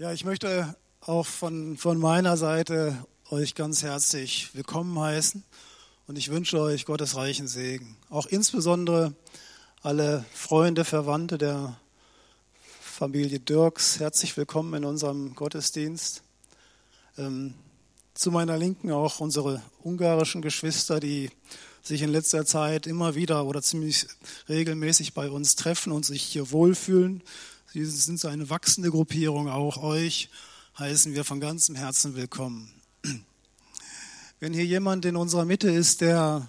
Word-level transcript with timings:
Ja, 0.00 0.12
ich 0.12 0.24
möchte 0.24 0.76
auch 1.00 1.26
von, 1.26 1.76
von 1.76 1.98
meiner 1.98 2.36
Seite 2.36 3.04
euch 3.30 3.56
ganz 3.56 3.82
herzlich 3.82 4.50
willkommen 4.52 4.96
heißen 4.96 5.42
und 6.06 6.16
ich 6.16 6.30
wünsche 6.30 6.60
euch 6.60 6.84
Gottes 6.84 7.16
reichen 7.16 7.48
Segen. 7.48 7.96
Auch 8.08 8.26
insbesondere 8.26 9.12
alle 9.82 10.24
Freunde, 10.32 10.84
Verwandte 10.84 11.36
der 11.36 11.80
Familie 12.80 13.40
Dirks, 13.40 13.98
herzlich 13.98 14.36
willkommen 14.36 14.72
in 14.74 14.84
unserem 14.84 15.34
Gottesdienst. 15.34 16.22
Ähm, 17.16 17.54
zu 18.14 18.30
meiner 18.30 18.56
Linken 18.56 18.92
auch 18.92 19.18
unsere 19.18 19.60
ungarischen 19.82 20.42
Geschwister, 20.42 21.00
die 21.00 21.28
sich 21.82 22.02
in 22.02 22.10
letzter 22.10 22.46
Zeit 22.46 22.86
immer 22.86 23.16
wieder 23.16 23.46
oder 23.46 23.62
ziemlich 23.62 24.06
regelmäßig 24.48 25.12
bei 25.12 25.28
uns 25.28 25.56
treffen 25.56 25.90
und 25.90 26.06
sich 26.06 26.22
hier 26.22 26.52
wohlfühlen. 26.52 27.20
Sie 27.70 27.84
sind 27.84 28.18
so 28.18 28.28
eine 28.28 28.48
wachsende 28.48 28.90
Gruppierung. 28.90 29.50
Auch 29.50 29.76
euch 29.76 30.30
heißen 30.78 31.12
wir 31.12 31.22
von 31.22 31.38
ganzem 31.38 31.74
Herzen 31.74 32.16
willkommen. 32.16 32.72
Wenn 34.40 34.54
hier 34.54 34.64
jemand 34.64 35.04
in 35.04 35.16
unserer 35.16 35.44
Mitte 35.44 35.70
ist, 35.70 36.00
der 36.00 36.48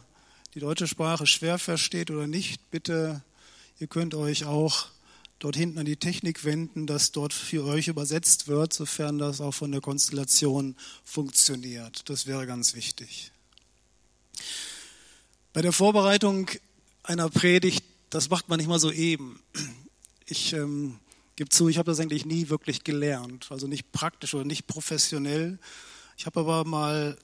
die 0.54 0.62
deutsche 0.62 0.88
Sprache 0.88 1.28
schwer 1.28 1.60
versteht 1.60 2.10
oder 2.10 2.26
nicht, 2.26 2.72
bitte, 2.72 3.22
ihr 3.80 3.88
könnt 3.88 4.16
euch 4.16 4.46
auch 4.46 4.88
dort 5.40 5.58
hinten 5.58 5.80
an 5.80 5.86
die 5.86 5.98
Technik 5.98 6.46
wenden, 6.46 6.88
dass 6.88 7.12
dort 7.12 7.34
für 7.34 7.66
euch 7.66 7.90
übersetzt 7.90 8.48
wird, 8.48 8.72
sofern 8.72 9.18
das 9.18 9.42
auch 9.42 9.54
von 9.54 9.74
der 9.74 9.82
Konstellation 9.82 10.78
funktioniert. 11.04 12.10
Das 12.10 12.28
wäre 12.28 12.48
ganz 12.48 12.76
wichtig. 12.76 13.34
Bei 15.52 15.62
der 15.62 15.74
Vorbereitung 15.74 16.50
einer 17.04 17.30
Predigt, 17.30 17.84
das 18.10 18.30
macht 18.30 18.48
man 18.48 18.58
nicht 18.58 18.70
mal 18.70 18.80
so 18.80 18.90
eben. 18.90 19.42
Ich 20.26 20.54
ähm, 20.54 20.98
gebe 21.40 21.50
zu, 21.50 21.70
ich 21.70 21.78
habe 21.78 21.90
das 21.90 22.02
eigentlich 22.02 22.26
nie 22.26 22.50
wirklich 22.50 22.84
gelernt, 22.84 23.48
also 23.50 23.66
nicht 23.66 23.94
praktisch 23.94 24.34
oder 24.34 24.44
nicht 24.44 24.68
professionell. 24.68 25.58
Ich 26.18 26.26
habe 26.26 26.42
aber 26.42 26.66
mal 26.66 27.18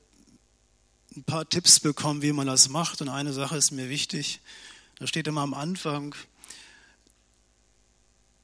ein 1.18 1.26
paar 1.26 1.50
Tipps 1.50 1.82
bekommen, 1.82 2.22
wie 2.22 2.32
man 2.32 2.48
das 2.48 2.70
macht. 2.70 3.02
Und 3.02 3.10
eine 3.10 3.34
Sache 3.34 3.58
ist 3.58 3.72
mir 3.72 3.90
wichtig. 3.90 4.40
Da 5.00 5.06
steht 5.06 5.28
immer 5.28 5.42
am 5.42 5.54
Anfang, 5.54 6.16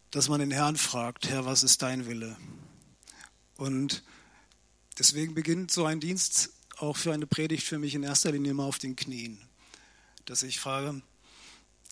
dass 0.09 0.27
man 0.27 0.41
den 0.41 0.51
Herrn 0.51 0.75
fragt, 0.75 1.29
Herr, 1.29 1.45
was 1.45 1.63
ist 1.63 1.81
dein 1.81 2.05
Wille? 2.05 2.35
Und 3.55 4.03
deswegen 4.99 5.33
beginnt 5.33 5.71
so 5.71 5.85
ein 5.85 6.01
Dienst 6.01 6.49
auch 6.79 6.97
für 6.97 7.13
eine 7.13 7.27
Predigt 7.27 7.63
für 7.63 7.79
mich 7.79 7.95
in 7.95 8.03
erster 8.03 8.33
Linie 8.33 8.51
immer 8.51 8.65
auf 8.65 8.77
den 8.77 8.97
Knien. 8.97 9.39
Dass 10.25 10.43
ich 10.43 10.59
frage, 10.59 11.01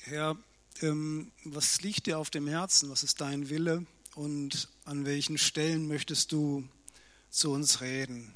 Herr, 0.02 0.36
was 0.82 1.82
liegt 1.82 2.06
dir 2.06 2.18
auf 2.18 2.30
dem 2.30 2.48
Herzen? 2.48 2.90
Was 2.90 3.04
ist 3.04 3.22
dein 3.22 3.50
Wille? 3.50 3.86
Und 4.16 4.70
an 4.86 5.06
welchen 5.06 5.38
Stellen 5.38 5.88
möchtest 5.88 6.32
du 6.32 6.68
zu 7.30 7.52
uns 7.52 7.82
reden? 7.82 8.34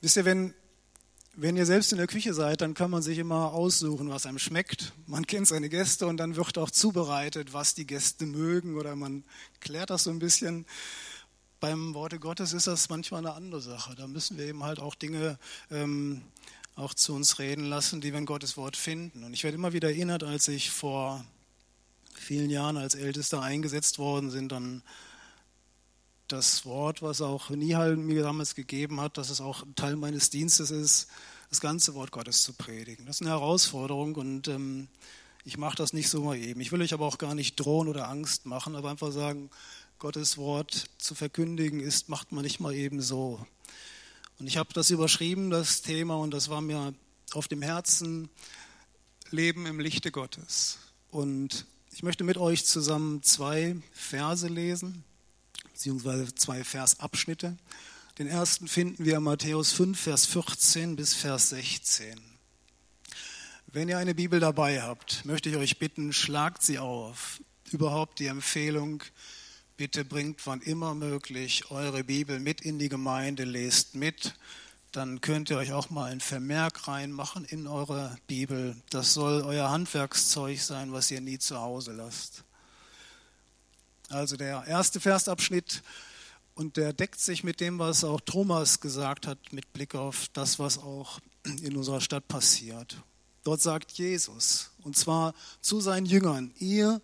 Wisst 0.00 0.16
ihr, 0.16 0.24
wenn, 0.24 0.54
wenn 1.34 1.56
ihr 1.56 1.66
selbst 1.66 1.92
in 1.92 1.98
der 1.98 2.06
Küche 2.06 2.32
seid, 2.34 2.60
dann 2.60 2.74
kann 2.74 2.90
man 2.90 3.02
sich 3.02 3.18
immer 3.18 3.52
aussuchen, 3.52 4.08
was 4.08 4.26
einem 4.26 4.38
schmeckt. 4.38 4.92
Man 5.06 5.26
kennt 5.26 5.48
seine 5.48 5.68
Gäste 5.68 6.06
und 6.06 6.16
dann 6.16 6.36
wird 6.36 6.56
auch 6.56 6.70
zubereitet, 6.70 7.52
was 7.52 7.74
die 7.74 7.86
Gäste 7.86 8.26
mögen 8.26 8.76
oder 8.76 8.96
man 8.96 9.24
klärt 9.60 9.90
das 9.90 10.04
so 10.04 10.10
ein 10.10 10.18
bisschen. 10.18 10.66
Beim 11.60 11.92
Worte 11.92 12.18
Gottes 12.18 12.54
ist 12.54 12.66
das 12.66 12.88
manchmal 12.88 13.20
eine 13.20 13.34
andere 13.34 13.60
Sache. 13.60 13.94
Da 13.94 14.06
müssen 14.06 14.38
wir 14.38 14.46
eben 14.46 14.64
halt 14.64 14.80
auch 14.80 14.94
Dinge 14.94 15.38
ähm, 15.70 16.22
auch 16.76 16.94
zu 16.94 17.14
uns 17.14 17.38
reden 17.38 17.64
lassen, 17.64 18.00
die 18.00 18.12
wir 18.12 18.18
in 18.18 18.26
Gottes 18.26 18.56
Wort 18.56 18.76
finden. 18.76 19.24
Und 19.24 19.34
ich 19.34 19.44
werde 19.44 19.56
immer 19.56 19.72
wieder 19.72 19.88
erinnert, 19.88 20.24
als 20.24 20.48
ich 20.48 20.70
vor 20.70 21.24
vielen 22.14 22.50
Jahren 22.50 22.76
als 22.76 22.94
Ältester 22.94 23.42
eingesetzt 23.42 23.98
worden 23.98 24.30
sind, 24.30 24.52
dann 24.52 24.82
das 26.28 26.64
Wort, 26.64 27.02
was 27.02 27.20
auch 27.22 27.50
Nihal 27.50 27.96
mir 27.96 28.22
damals 28.22 28.54
gegeben 28.54 29.00
hat, 29.00 29.18
dass 29.18 29.30
es 29.30 29.40
auch 29.40 29.64
Teil 29.74 29.96
meines 29.96 30.30
Dienstes 30.30 30.70
ist, 30.70 31.08
das 31.48 31.60
ganze 31.60 31.94
Wort 31.94 32.12
Gottes 32.12 32.42
zu 32.42 32.52
predigen. 32.52 33.06
Das 33.06 33.16
ist 33.16 33.22
eine 33.22 33.30
Herausforderung 33.30 34.14
und 34.14 34.46
ähm, 34.46 34.86
ich 35.44 35.58
mache 35.58 35.76
das 35.76 35.92
nicht 35.92 36.08
so 36.08 36.22
mal 36.22 36.36
eben. 36.36 36.60
Ich 36.60 36.70
will 36.70 36.82
euch 36.82 36.94
aber 36.94 37.06
auch 37.06 37.18
gar 37.18 37.34
nicht 37.34 37.56
drohen 37.56 37.88
oder 37.88 38.08
Angst 38.08 38.46
machen, 38.46 38.76
aber 38.76 38.90
einfach 38.90 39.10
sagen, 39.10 39.50
Gottes 39.98 40.38
Wort 40.38 40.86
zu 40.98 41.14
verkündigen 41.14 41.80
ist, 41.80 42.08
macht 42.08 42.32
man 42.32 42.44
nicht 42.44 42.60
mal 42.60 42.74
eben 42.74 43.02
so. 43.02 43.44
Und 44.40 44.46
ich 44.46 44.56
habe 44.56 44.72
das 44.72 44.88
überschrieben, 44.88 45.50
das 45.50 45.82
Thema, 45.82 46.16
und 46.16 46.32
das 46.32 46.48
war 46.48 46.62
mir 46.62 46.94
auf 47.32 47.46
dem 47.46 47.60
Herzen, 47.60 48.30
Leben 49.30 49.66
im 49.66 49.78
Lichte 49.78 50.10
Gottes. 50.10 50.78
Und 51.10 51.66
ich 51.92 52.02
möchte 52.02 52.24
mit 52.24 52.38
euch 52.38 52.64
zusammen 52.64 53.22
zwei 53.22 53.76
Verse 53.92 54.48
lesen, 54.48 55.04
beziehungsweise 55.64 56.34
zwei 56.34 56.64
Versabschnitte. 56.64 57.58
Den 58.18 58.28
ersten 58.28 58.66
finden 58.66 59.04
wir 59.04 59.18
in 59.18 59.24
Matthäus 59.24 59.72
5, 59.72 60.00
Vers 60.00 60.24
14 60.24 60.96
bis 60.96 61.12
Vers 61.12 61.50
16. 61.50 62.18
Wenn 63.66 63.90
ihr 63.90 63.98
eine 63.98 64.14
Bibel 64.14 64.40
dabei 64.40 64.80
habt, 64.80 65.22
möchte 65.26 65.50
ich 65.50 65.56
euch 65.56 65.78
bitten, 65.78 66.14
schlagt 66.14 66.62
sie 66.62 66.78
auf. 66.78 67.42
Überhaupt 67.70 68.18
die 68.18 68.26
Empfehlung, 68.26 69.02
Bitte 69.80 70.04
bringt 70.04 70.46
wann 70.46 70.60
immer 70.60 70.94
möglich 70.94 71.70
eure 71.70 72.04
Bibel 72.04 72.38
mit 72.38 72.60
in 72.60 72.78
die 72.78 72.90
Gemeinde, 72.90 73.44
lest 73.44 73.94
mit. 73.94 74.34
Dann 74.92 75.22
könnt 75.22 75.48
ihr 75.48 75.56
euch 75.56 75.72
auch 75.72 75.88
mal 75.88 76.12
ein 76.12 76.20
Vermerk 76.20 76.86
reinmachen 76.86 77.46
in 77.46 77.66
eure 77.66 78.18
Bibel. 78.26 78.76
Das 78.90 79.14
soll 79.14 79.40
euer 79.40 79.70
Handwerkszeug 79.70 80.58
sein, 80.60 80.92
was 80.92 81.10
ihr 81.10 81.22
nie 81.22 81.38
zu 81.38 81.58
Hause 81.58 81.92
lasst. 81.92 82.44
Also 84.10 84.36
der 84.36 84.64
erste 84.66 85.00
Versabschnitt 85.00 85.82
und 86.54 86.76
der 86.76 86.92
deckt 86.92 87.18
sich 87.18 87.42
mit 87.42 87.60
dem, 87.60 87.78
was 87.78 88.04
auch 88.04 88.20
Thomas 88.20 88.80
gesagt 88.80 89.26
hat, 89.26 89.38
mit 89.50 89.72
Blick 89.72 89.94
auf 89.94 90.28
das, 90.34 90.58
was 90.58 90.76
auch 90.76 91.20
in 91.62 91.74
unserer 91.74 92.02
Stadt 92.02 92.28
passiert. 92.28 92.98
Dort 93.44 93.62
sagt 93.62 93.92
Jesus, 93.92 94.72
und 94.82 94.94
zwar 94.94 95.32
zu 95.62 95.80
seinen 95.80 96.04
Jüngern, 96.04 96.52
ihr 96.58 97.00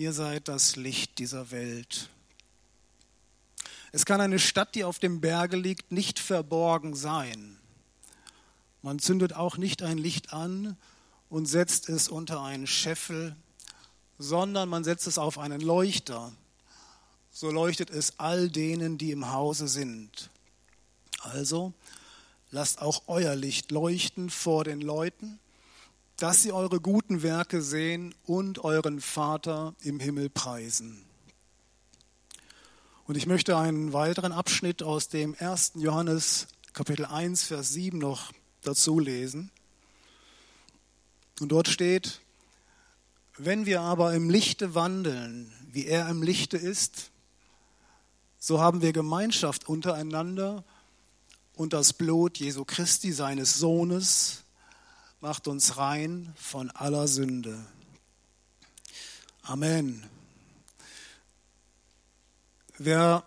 ihr 0.00 0.14
seid 0.14 0.48
das 0.48 0.76
Licht 0.76 1.18
dieser 1.18 1.50
Welt. 1.50 2.08
Es 3.92 4.06
kann 4.06 4.22
eine 4.22 4.38
Stadt, 4.38 4.74
die 4.74 4.84
auf 4.84 4.98
dem 4.98 5.20
Berge 5.20 5.58
liegt, 5.58 5.92
nicht 5.92 6.18
verborgen 6.18 6.94
sein. 6.94 7.58
Man 8.80 8.98
zündet 8.98 9.34
auch 9.34 9.58
nicht 9.58 9.82
ein 9.82 9.98
Licht 9.98 10.32
an 10.32 10.78
und 11.28 11.44
setzt 11.44 11.90
es 11.90 12.08
unter 12.08 12.42
einen 12.42 12.66
Scheffel, 12.66 13.36
sondern 14.18 14.70
man 14.70 14.84
setzt 14.84 15.06
es 15.06 15.18
auf 15.18 15.36
einen 15.36 15.60
Leuchter. 15.60 16.32
So 17.30 17.50
leuchtet 17.50 17.90
es 17.90 18.18
all 18.18 18.48
denen, 18.48 18.96
die 18.96 19.10
im 19.10 19.30
Hause 19.30 19.68
sind. 19.68 20.30
Also 21.20 21.74
lasst 22.50 22.80
auch 22.80 23.02
euer 23.06 23.36
Licht 23.36 23.70
leuchten 23.70 24.30
vor 24.30 24.64
den 24.64 24.80
Leuten, 24.80 25.38
dass 26.20 26.42
sie 26.42 26.52
eure 26.52 26.80
guten 26.80 27.22
Werke 27.22 27.62
sehen 27.62 28.14
und 28.26 28.62
euren 28.62 29.00
Vater 29.00 29.74
im 29.80 29.98
Himmel 29.98 30.28
preisen. 30.28 31.02
Und 33.06 33.16
ich 33.16 33.26
möchte 33.26 33.56
einen 33.56 33.94
weiteren 33.94 34.30
Abschnitt 34.30 34.82
aus 34.82 35.08
dem 35.08 35.34
1. 35.38 35.72
Johannes 35.76 36.48
Kapitel 36.74 37.06
1, 37.06 37.44
Vers 37.44 37.70
7 37.70 37.96
noch 37.96 38.32
dazu 38.60 38.98
lesen. 38.98 39.50
Und 41.40 41.48
dort 41.48 41.68
steht, 41.68 42.20
wenn 43.38 43.64
wir 43.64 43.80
aber 43.80 44.12
im 44.12 44.28
Lichte 44.28 44.74
wandeln, 44.74 45.50
wie 45.72 45.86
er 45.86 46.06
im 46.10 46.22
Lichte 46.22 46.58
ist, 46.58 47.12
so 48.38 48.60
haben 48.60 48.82
wir 48.82 48.92
Gemeinschaft 48.92 49.66
untereinander 49.70 50.64
und 51.56 51.72
das 51.72 51.94
Blut 51.94 52.36
Jesu 52.36 52.66
Christi, 52.66 53.10
seines 53.10 53.54
Sohnes, 53.54 54.39
macht 55.20 55.48
uns 55.48 55.76
rein 55.76 56.32
von 56.36 56.70
aller 56.70 57.06
Sünde. 57.06 57.58
Amen. 59.42 60.08
Wer 62.78 63.24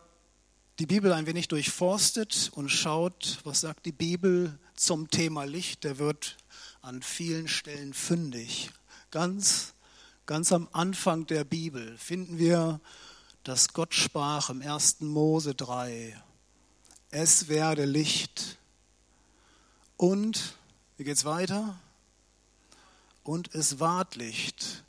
die 0.79 0.87
Bibel 0.87 1.13
ein 1.13 1.27
wenig 1.27 1.47
durchforstet 1.47 2.51
und 2.55 2.69
schaut, 2.69 3.39
was 3.43 3.61
sagt 3.61 3.85
die 3.85 3.91
Bibel 3.91 4.57
zum 4.75 5.11
Thema 5.11 5.43
Licht, 5.43 5.83
der 5.83 5.99
wird 5.99 6.37
an 6.81 7.03
vielen 7.03 7.47
Stellen 7.47 7.93
fündig. 7.93 8.71
Ganz, 9.11 9.73
ganz 10.25 10.51
am 10.51 10.67
Anfang 10.71 11.27
der 11.27 11.43
Bibel 11.43 11.95
finden 11.99 12.39
wir, 12.39 12.81
dass 13.43 13.73
Gott 13.73 13.93
sprach 13.93 14.49
im 14.49 14.61
1. 14.61 15.01
Mose 15.01 15.53
3, 15.53 16.19
es 17.11 17.47
werde 17.47 17.85
Licht. 17.85 18.57
Und, 19.97 20.55
wie 20.97 21.03
geht 21.03 21.17
es 21.17 21.25
weiter? 21.25 21.79
Und 23.23 23.53
es 23.55 23.79
ward 23.79 24.15
Licht. 24.15 24.83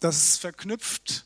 Das 0.00 0.36
verknüpft 0.36 1.24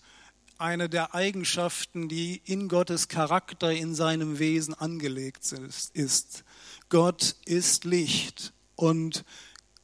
eine 0.58 0.88
der 0.88 1.14
Eigenschaften, 1.14 2.08
die 2.08 2.42
in 2.44 2.68
Gottes 2.68 3.08
Charakter, 3.08 3.72
in 3.72 3.94
seinem 3.94 4.38
Wesen 4.38 4.74
angelegt 4.74 5.52
ist. 5.94 6.44
Gott 6.88 7.36
ist 7.44 7.84
Licht 7.84 8.52
und 8.74 9.24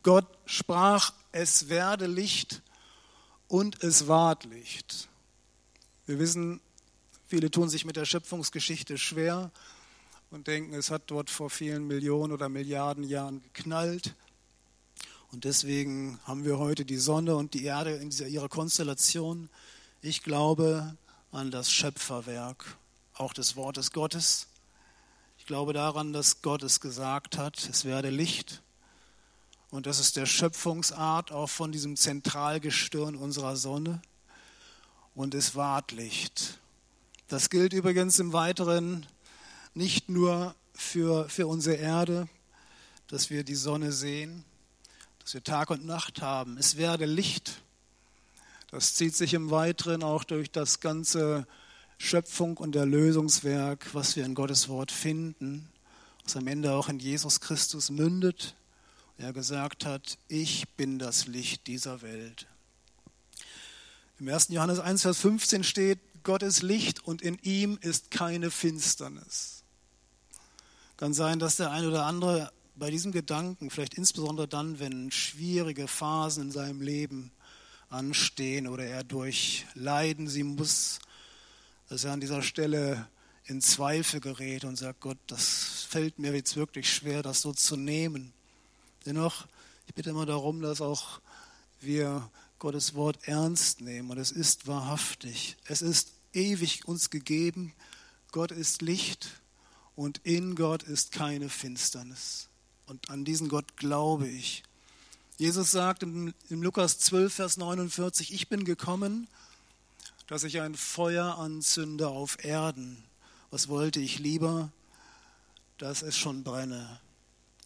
Gott 0.02 0.26
sprach, 0.46 1.12
es 1.32 1.69
werde 1.69 2.06
Licht 2.06 2.62
und 3.48 3.82
es 3.82 4.08
ward 4.08 4.44
Licht. 4.44 5.08
Wir 6.06 6.19
wissen, 6.19 6.60
viele 7.26 7.50
tun 7.50 7.69
sich 7.69 7.84
mit 7.84 7.96
der 7.96 8.04
Schöpfungsgeschichte 8.04 8.98
schwer 8.98 9.50
und 10.31 10.48
denken, 10.48 10.75
es 10.75 10.90
hat 10.90 11.04
dort 11.06 11.31
vor 11.31 11.50
vielen 11.50 11.86
Millionen 11.86 12.32
oder 12.32 12.48
Milliarden 12.48 13.04
Jahren 13.04 13.42
geknallt. 13.42 14.14
Und 15.34 15.42
deswegen 15.42 16.20
haben 16.22 16.44
wir 16.44 16.60
heute 16.60 16.84
die 16.84 16.96
Sonne 16.96 17.34
und 17.34 17.54
die 17.54 17.64
Erde 17.64 17.96
in 17.96 18.08
dieser, 18.08 18.28
ihrer 18.28 18.48
Konstellation. 18.48 19.50
Ich 20.00 20.22
glaube 20.22 20.96
an 21.32 21.50
das 21.50 21.72
Schöpferwerk, 21.72 22.76
auch 23.14 23.32
des 23.32 23.56
Wortes 23.56 23.90
Gottes. 23.90 24.46
Ich 25.36 25.44
glaube 25.44 25.72
daran, 25.72 26.12
dass 26.12 26.40
Gott 26.40 26.62
es 26.62 26.78
gesagt 26.78 27.36
hat, 27.36 27.69
es 27.69 27.84
werde 27.84 28.10
Licht. 28.10 28.62
Und 29.70 29.86
das 29.86 29.98
ist 29.98 30.14
der 30.14 30.26
Schöpfungsart 30.26 31.32
auch 31.32 31.50
von 31.50 31.72
diesem 31.72 31.96
Zentralgestirn 31.96 33.16
unserer 33.16 33.56
Sonne. 33.56 34.00
Und 35.16 35.34
es 35.34 35.56
ward 35.56 35.90
Licht. 35.90 36.60
Das 37.26 37.50
gilt 37.50 37.72
übrigens 37.72 38.20
im 38.20 38.32
Weiteren 38.32 39.04
nicht 39.75 40.08
nur 40.08 40.54
für, 40.75 41.28
für 41.28 41.48
unsere 41.48 41.75
Erde, 41.75 42.28
dass 43.08 43.31
wir 43.31 43.42
die 43.42 43.56
Sonne 43.56 43.90
sehen, 43.90 44.44
dass 45.24 45.32
wir 45.32 45.42
Tag 45.42 45.70
und 45.70 45.86
Nacht 45.86 46.20
haben. 46.20 46.58
Es 46.58 46.76
werde 46.76 47.06
Licht. 47.06 47.62
Das 48.70 48.94
zieht 48.94 49.16
sich 49.16 49.32
im 49.32 49.50
Weiteren 49.50 50.02
auch 50.02 50.22
durch 50.22 50.50
das 50.50 50.80
ganze 50.80 51.46
Schöpfung 51.96 52.58
und 52.58 52.76
Erlösungswerk, 52.76 53.94
was 53.94 54.16
wir 54.16 54.26
in 54.26 54.34
Gottes 54.34 54.68
Wort 54.68 54.92
finden, 54.92 55.70
was 56.24 56.36
am 56.36 56.46
Ende 56.46 56.72
auch 56.72 56.90
in 56.90 56.98
Jesus 56.98 57.40
Christus 57.40 57.88
mündet. 57.90 58.54
Er 59.16 59.32
gesagt 59.32 59.86
hat, 59.86 60.18
ich 60.28 60.68
bin 60.76 60.98
das 60.98 61.26
Licht 61.26 61.68
dieser 61.68 62.02
Welt. 62.02 62.46
Im 64.18 64.28
1. 64.28 64.48
Johannes 64.48 64.78
1, 64.78 65.02
Vers 65.02 65.18
15 65.20 65.64
steht, 65.64 66.00
Gott 66.22 66.42
ist 66.42 66.62
Licht 66.62 67.02
und 67.02 67.22
in 67.22 67.38
ihm 67.38 67.78
ist 67.80 68.10
keine 68.10 68.50
Finsternis. 68.50 69.62
Kann 70.98 71.14
sein, 71.14 71.38
dass 71.38 71.56
der 71.56 71.70
eine 71.70 71.88
oder 71.88 72.04
andere 72.04 72.52
bei 72.76 72.90
diesem 72.90 73.12
Gedanken, 73.12 73.70
vielleicht 73.70 73.94
insbesondere 73.94 74.48
dann, 74.48 74.78
wenn 74.80 75.10
schwierige 75.10 75.86
Phasen 75.86 76.44
in 76.44 76.50
seinem 76.50 76.80
Leben 76.80 77.30
anstehen 77.88 78.66
oder 78.66 78.84
er 78.84 79.04
durch 79.04 79.66
Leiden 79.74 80.28
sie 80.28 80.42
muss, 80.42 80.98
dass 81.88 82.04
er 82.04 82.12
an 82.12 82.20
dieser 82.20 82.42
Stelle 82.42 83.08
in 83.46 83.60
Zweifel 83.60 84.20
gerät 84.20 84.64
und 84.64 84.76
sagt, 84.76 85.00
Gott, 85.00 85.18
das 85.26 85.86
fällt 85.88 86.18
mir 86.18 86.34
jetzt 86.34 86.56
wirklich 86.56 86.92
schwer, 86.92 87.22
das 87.22 87.42
so 87.42 87.52
zu 87.52 87.76
nehmen. 87.76 88.32
Dennoch, 89.06 89.46
ich 89.86 89.94
bitte 89.94 90.10
immer 90.10 90.26
darum, 90.26 90.60
dass 90.60 90.80
auch 90.80 91.20
wir 91.80 92.28
Gottes 92.58 92.94
Wort 92.94 93.18
ernst 93.28 93.82
nehmen 93.82 94.10
und 94.10 94.18
es 94.18 94.32
ist 94.32 94.66
wahrhaftig. 94.66 95.56
Es 95.66 95.82
ist 95.82 96.12
ewig 96.32 96.88
uns 96.88 97.10
gegeben. 97.10 97.74
Gott 98.32 98.50
ist 98.50 98.82
Licht 98.82 99.28
und 99.94 100.18
in 100.24 100.56
Gott 100.56 100.82
ist 100.82 101.12
keine 101.12 101.48
Finsternis. 101.48 102.48
Und 102.86 103.10
an 103.10 103.25
diesen 103.25 103.48
Gott 103.48 103.76
glaube 103.76 104.28
ich. 104.28 104.62
Jesus 105.36 105.70
sagt 105.72 106.02
im, 106.02 106.32
Lukas 106.48 106.98
12, 107.00 107.34
Vers 107.34 107.56
49, 107.56 108.32
ich 108.32 108.48
bin 108.48 108.64
gekommen, 108.64 109.26
dass 110.26 110.44
ich 110.44 110.60
ein 110.60 110.75
Feuer 110.75 111.38
anzünde 111.38 112.08
auf 112.08 112.44
Erden. 112.44 113.02
Was 113.50 113.69
wollte 113.69 114.00
ich 114.00 114.19
lieber? 114.19 114.70
Dass 115.78 116.02
es 116.02 116.16
schon 116.16 116.44
brenne. 116.44 117.00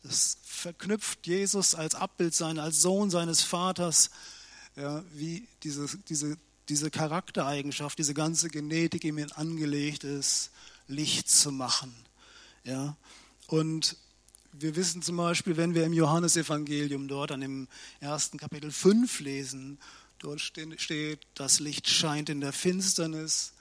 Das 0.03 0.39
verknüpft 0.45 1.27
Jesus 1.27 1.75
als 1.75 1.95
Abbild 1.95 2.35
sein, 2.35 2.59
als 2.59 2.81
Sohn 2.81 3.11
seines 3.11 3.43
Vaters, 3.43 4.11
ja, 4.77 5.05
wie 5.13 5.47
diese, 5.63 5.87
diese, 6.09 6.39
diese 6.69 6.91
Charaktereigenschaft, 6.91 7.99
diese 7.99 8.15
ganze 8.15 8.49
Genetik 8.49 9.05
ihm 9.05 9.25
angelegt 9.35 10.05
ist, 10.05 10.51
Licht 10.87 11.29
zu 11.29 11.53
machen. 11.53 11.95
Ja? 12.65 12.97
Und 13.47 13.97
wir 14.61 14.77
wissen 14.77 15.03
zum 15.03 15.17
Beispiel, 15.17 15.57
wenn 15.57 15.75
wir 15.75 15.85
im 15.85 15.93
Johannesevangelium 15.93 17.09
dort 17.09 17.33
an 17.33 17.41
dem 17.41 17.69
ersten 18.01 18.39
Kapitel 18.39 18.71
5 18.71 19.21
lesen, 19.21 19.79
dort 20.19 20.41
steht, 20.41 21.21
das 21.35 21.61
Licht 21.61 21.89
scheint 21.89 22.29
in 22.29 22.41
der 22.41 22.53
Finsternis, 22.53 23.53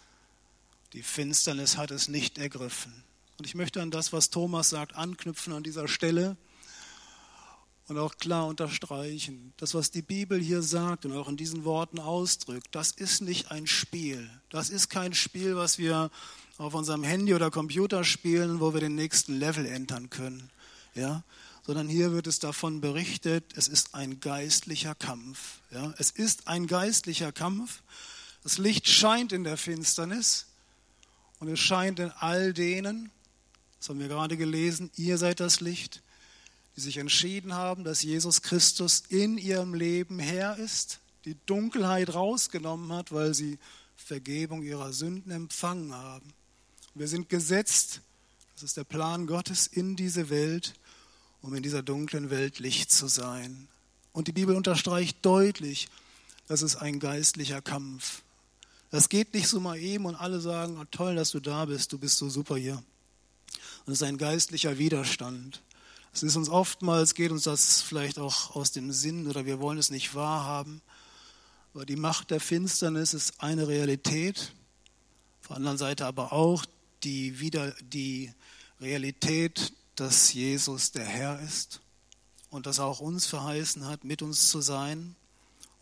die 0.93 1.03
Finsternis 1.03 1.77
hat 1.77 1.91
es 1.91 2.07
nicht 2.07 2.37
ergriffen. 2.37 3.03
Und 3.37 3.45
ich 3.45 3.55
möchte 3.55 3.81
an 3.81 3.91
das, 3.91 4.13
was 4.13 4.29
Thomas 4.29 4.69
sagt, 4.69 4.95
anknüpfen 4.95 5.53
an 5.53 5.63
dieser 5.63 5.87
Stelle 5.87 6.37
und 7.87 7.97
auch 7.97 8.17
klar 8.17 8.47
unterstreichen, 8.47 9.53
das, 9.57 9.73
was 9.73 9.91
die 9.91 10.01
Bibel 10.01 10.39
hier 10.39 10.61
sagt 10.61 11.05
und 11.05 11.15
auch 11.15 11.29
in 11.29 11.37
diesen 11.37 11.63
Worten 11.63 11.99
ausdrückt, 11.99 12.67
das 12.71 12.91
ist 12.91 13.21
nicht 13.21 13.51
ein 13.51 13.67
Spiel. 13.67 14.29
Das 14.49 14.69
ist 14.69 14.89
kein 14.89 15.13
Spiel, 15.13 15.55
was 15.55 15.77
wir 15.77 16.09
auf 16.57 16.73
unserem 16.73 17.03
Handy 17.03 17.35
oder 17.35 17.51
Computer 17.51 18.03
spielen, 18.03 18.59
wo 18.59 18.73
wir 18.73 18.81
den 18.81 18.95
nächsten 18.95 19.37
Level 19.37 19.65
entern 19.65 20.09
können. 20.09 20.49
Ja? 20.97 21.23
Sondern 21.65 21.87
hier 21.87 22.11
wird 22.11 22.27
es 22.27 22.39
davon 22.39 22.81
berichtet, 22.81 23.45
es 23.55 23.67
ist 23.67 23.93
ein 23.93 24.19
geistlicher 24.19 24.95
Kampf. 24.95 25.59
Ja? 25.71 25.93
Es 25.97 26.11
ist 26.11 26.47
ein 26.47 26.67
geistlicher 26.67 27.31
Kampf. 27.31 27.81
Das 28.43 28.57
Licht 28.57 28.87
scheint 28.87 29.31
in 29.31 29.43
der 29.43 29.57
Finsternis 29.57 30.47
und 31.39 31.49
es 31.49 31.59
scheint 31.59 31.99
in 31.99 32.11
all 32.11 32.53
denen, 32.53 33.11
das 33.79 33.89
haben 33.89 33.99
wir 33.99 34.07
gerade 34.07 34.37
gelesen, 34.37 34.89
ihr 34.95 35.17
seid 35.17 35.39
das 35.39 35.59
Licht, 35.59 36.01
die 36.75 36.81
sich 36.81 36.97
entschieden 36.97 37.53
haben, 37.53 37.83
dass 37.83 38.03
Jesus 38.03 38.41
Christus 38.41 39.03
in 39.09 39.37
ihrem 39.37 39.73
Leben 39.73 40.19
Herr 40.19 40.57
ist, 40.57 40.99
die 41.25 41.35
Dunkelheit 41.45 42.13
rausgenommen 42.13 42.93
hat, 42.93 43.11
weil 43.11 43.33
sie 43.33 43.59
Vergebung 43.95 44.63
ihrer 44.63 44.93
Sünden 44.93 45.31
empfangen 45.31 45.93
haben. 45.93 46.33
Wir 46.95 47.07
sind 47.07 47.29
gesetzt, 47.29 48.01
das 48.55 48.63
ist 48.63 48.77
der 48.77 48.83
Plan 48.85 49.27
Gottes, 49.27 49.67
in 49.67 49.95
diese 49.95 50.29
Welt, 50.29 50.73
um 51.41 51.53
in 51.53 51.63
dieser 51.63 51.83
dunklen 51.83 52.29
Welt 52.29 52.59
Licht 52.59 52.91
zu 52.91 53.07
sein. 53.07 53.67
Und 54.11 54.27
die 54.27 54.33
Bibel 54.33 54.55
unterstreicht 54.55 55.17
deutlich, 55.21 55.89
das 56.47 56.61
ist 56.61 56.77
ein 56.77 56.99
geistlicher 56.99 57.61
Kampf. 57.61 58.23
Das 58.89 59.09
geht 59.09 59.33
nicht 59.33 59.47
so 59.47 59.59
mal 59.59 59.77
eben 59.77 60.05
und 60.05 60.15
alle 60.15 60.39
sagen, 60.39 60.77
oh, 60.79 60.85
toll, 60.89 61.15
dass 61.15 61.31
du 61.31 61.39
da 61.39 61.65
bist, 61.65 61.91
du 61.91 61.97
bist 61.97 62.17
so 62.17 62.29
super 62.29 62.55
hier. 62.55 62.81
Und 63.85 63.93
es 63.93 64.01
ist 64.01 64.07
ein 64.07 64.17
geistlicher 64.17 64.77
Widerstand. 64.77 65.61
Es 66.13 66.23
ist 66.23 66.35
uns 66.35 66.49
oftmals, 66.49 67.13
geht 67.13 67.31
uns 67.31 67.43
das 67.43 67.81
vielleicht 67.81 68.17
auch 68.17 68.55
aus 68.55 68.71
dem 68.71 68.91
Sinn 68.91 69.27
oder 69.27 69.45
wir 69.45 69.59
wollen 69.59 69.77
es 69.77 69.91
nicht 69.91 70.15
wahrhaben. 70.15 70.81
Aber 71.73 71.85
die 71.85 71.95
Macht 71.95 72.31
der 72.31 72.39
Finsternis 72.39 73.13
ist 73.13 73.41
eine 73.41 73.67
Realität. 73.67 74.53
Auf 75.41 75.49
der 75.49 75.57
anderen 75.57 75.77
Seite 75.77 76.05
aber 76.05 76.33
auch 76.33 76.65
die, 77.03 77.39
wieder, 77.39 77.71
die 77.83 78.33
Realität, 78.81 79.73
dass 79.97 80.31
Jesus 80.31 80.91
der 80.91 81.05
Herr 81.05 81.39
ist 81.41 81.81
und 82.49 82.65
dass 82.65 82.77
er 82.77 82.85
auch 82.85 82.99
uns 82.99 83.25
verheißen 83.25 83.85
hat, 83.85 84.03
mit 84.03 84.21
uns 84.21 84.49
zu 84.49 84.61
sein 84.61 85.15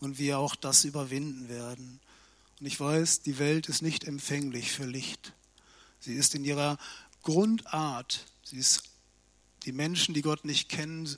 und 0.00 0.18
wir 0.18 0.38
auch 0.38 0.56
das 0.56 0.84
überwinden 0.84 1.48
werden. 1.48 2.00
Und 2.58 2.66
ich 2.66 2.80
weiß, 2.80 3.20
die 3.22 3.38
Welt 3.38 3.68
ist 3.68 3.82
nicht 3.82 4.04
empfänglich 4.04 4.72
für 4.72 4.86
Licht. 4.86 5.34
Sie 6.00 6.14
ist 6.14 6.34
in 6.34 6.44
ihrer 6.44 6.78
Grundart, 7.22 8.26
sie 8.42 8.56
ist, 8.56 8.84
die 9.64 9.72
Menschen, 9.72 10.14
die 10.14 10.22
Gott 10.22 10.44
nicht 10.44 10.68
kennen, 10.68 11.14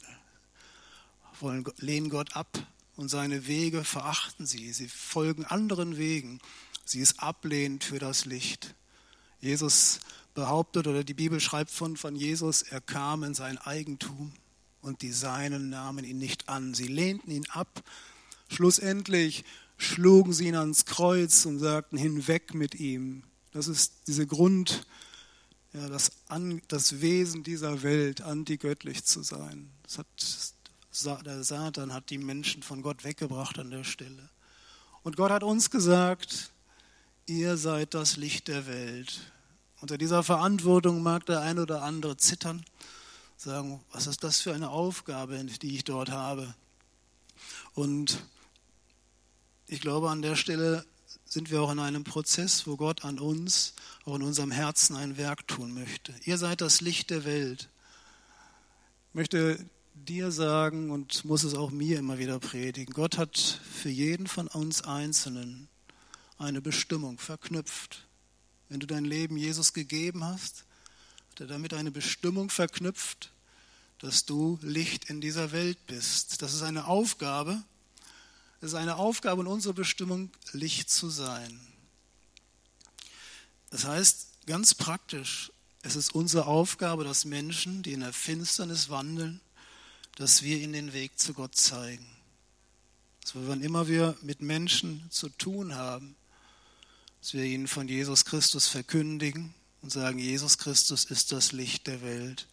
wollen, 1.40 1.64
lehnen 1.76 2.10
Gott 2.10 2.34
ab 2.34 2.66
und 2.96 3.08
seine 3.08 3.46
Wege 3.46 3.84
verachten 3.84 4.44
sie. 4.44 4.72
Sie 4.72 4.88
folgen 4.88 5.44
anderen 5.44 5.98
Wegen. 5.98 6.40
Sie 6.84 6.98
ist 6.98 7.20
ablehnend 7.20 7.84
für 7.84 8.00
das 8.00 8.24
Licht. 8.24 8.74
Jesus 9.40 10.00
behauptet 10.38 10.86
oder 10.86 11.02
die 11.02 11.14
Bibel 11.14 11.40
schreibt 11.40 11.72
von, 11.72 11.96
von 11.96 12.14
Jesus, 12.14 12.62
er 12.62 12.80
kam 12.80 13.24
in 13.24 13.34
sein 13.34 13.58
Eigentum 13.58 14.32
und 14.80 15.02
die 15.02 15.10
Seinen 15.10 15.68
nahmen 15.68 16.04
ihn 16.04 16.18
nicht 16.18 16.48
an. 16.48 16.74
Sie 16.74 16.86
lehnten 16.86 17.32
ihn 17.32 17.50
ab. 17.50 17.82
Schlussendlich 18.48 19.44
schlugen 19.78 20.32
sie 20.32 20.46
ihn 20.46 20.54
ans 20.54 20.84
Kreuz 20.84 21.44
und 21.44 21.58
sagten, 21.58 21.96
hinweg 21.96 22.54
mit 22.54 22.76
ihm. 22.76 23.24
Das 23.50 23.66
ist 23.66 23.94
diese 24.06 24.28
Grund, 24.28 24.86
ja, 25.72 25.88
das, 25.88 26.12
an, 26.28 26.62
das 26.68 27.00
Wesen 27.00 27.42
dieser 27.42 27.82
Welt, 27.82 28.20
antigöttlich 28.20 29.04
zu 29.04 29.24
sein. 29.24 29.68
Das 29.82 29.98
hat, 29.98 31.26
der 31.26 31.42
Satan 31.42 31.92
hat 31.92 32.10
die 32.10 32.18
Menschen 32.18 32.62
von 32.62 32.82
Gott 32.82 33.02
weggebracht 33.02 33.58
an 33.58 33.72
der 33.72 33.82
Stelle. 33.82 34.30
Und 35.02 35.16
Gott 35.16 35.32
hat 35.32 35.42
uns 35.42 35.68
gesagt, 35.68 36.52
ihr 37.26 37.56
seid 37.56 37.94
das 37.94 38.16
Licht 38.16 38.46
der 38.46 38.68
Welt. 38.68 39.32
Unter 39.80 39.96
dieser 39.96 40.24
Verantwortung 40.24 41.02
mag 41.02 41.24
der 41.26 41.40
eine 41.40 41.62
oder 41.62 41.82
andere 41.82 42.16
zittern, 42.16 42.64
sagen, 43.36 43.80
was 43.92 44.08
ist 44.08 44.24
das 44.24 44.40
für 44.40 44.52
eine 44.52 44.70
Aufgabe, 44.70 45.42
die 45.44 45.76
ich 45.76 45.84
dort 45.84 46.10
habe? 46.10 46.52
Und 47.74 48.24
ich 49.68 49.80
glaube, 49.80 50.10
an 50.10 50.20
der 50.20 50.34
Stelle 50.34 50.84
sind 51.24 51.50
wir 51.50 51.62
auch 51.62 51.70
in 51.70 51.78
einem 51.78 52.02
Prozess, 52.02 52.66
wo 52.66 52.76
Gott 52.76 53.04
an 53.04 53.20
uns, 53.20 53.74
auch 54.04 54.16
in 54.16 54.22
unserem 54.22 54.50
Herzen 54.50 54.96
ein 54.96 55.16
Werk 55.16 55.46
tun 55.46 55.74
möchte. 55.74 56.12
Ihr 56.24 56.38
seid 56.38 56.60
das 56.60 56.80
Licht 56.80 57.10
der 57.10 57.24
Welt. 57.24 57.68
Ich 59.10 59.14
möchte 59.14 59.64
dir 59.94 60.32
sagen 60.32 60.90
und 60.90 61.24
muss 61.24 61.44
es 61.44 61.54
auch 61.54 61.70
mir 61.70 61.98
immer 61.98 62.18
wieder 62.18 62.40
predigen. 62.40 62.92
Gott 62.92 63.16
hat 63.16 63.38
für 63.38 63.90
jeden 63.90 64.26
von 64.26 64.48
uns 64.48 64.82
Einzelnen 64.82 65.68
eine 66.36 66.60
Bestimmung 66.60 67.18
verknüpft. 67.18 68.07
Wenn 68.68 68.80
du 68.80 68.86
dein 68.86 69.04
Leben 69.04 69.36
Jesus 69.36 69.72
gegeben 69.72 70.24
hast, 70.24 70.64
hat 71.30 71.40
er 71.40 71.46
damit 71.46 71.72
eine 71.74 71.90
Bestimmung 71.90 72.50
verknüpft, 72.50 73.32
dass 73.98 74.24
du 74.24 74.58
Licht 74.62 75.10
in 75.10 75.20
dieser 75.20 75.52
Welt 75.52 75.86
bist. 75.86 76.42
Das 76.42 76.54
ist 76.54 76.62
eine 76.62 76.86
Aufgabe. 76.86 77.62
Es 78.60 78.68
ist 78.68 78.74
eine 78.74 78.96
Aufgabe 78.96 79.40
und 79.40 79.46
unsere 79.46 79.74
Bestimmung, 79.74 80.30
Licht 80.52 80.90
zu 80.90 81.10
sein. 81.10 81.60
Das 83.70 83.84
heißt 83.84 84.46
ganz 84.46 84.74
praktisch, 84.74 85.52
es 85.82 85.94
ist 85.96 86.14
unsere 86.14 86.46
Aufgabe, 86.46 87.04
dass 87.04 87.24
Menschen, 87.24 87.82
die 87.82 87.92
in 87.92 88.00
der 88.00 88.12
Finsternis 88.12 88.88
wandeln, 88.88 89.40
dass 90.16 90.42
wir 90.42 90.58
ihnen 90.58 90.72
den 90.72 90.92
Weg 90.92 91.18
zu 91.18 91.34
Gott 91.34 91.54
zeigen. 91.54 92.06
Dass 93.22 93.34
wir, 93.34 93.46
wann 93.46 93.62
immer 93.62 93.86
wir 93.86 94.16
mit 94.22 94.42
Menschen 94.42 95.06
zu 95.10 95.28
tun 95.28 95.74
haben, 95.74 96.16
dass 97.20 97.34
wir 97.34 97.44
ihnen 97.44 97.68
von 97.68 97.88
Jesus 97.88 98.24
Christus 98.24 98.68
verkündigen 98.68 99.54
und 99.82 99.90
sagen, 99.90 100.18
Jesus 100.18 100.58
Christus 100.58 101.04
ist 101.04 101.32
das 101.32 101.52
Licht 101.52 101.86
der 101.86 102.02
Welt. 102.02 102.46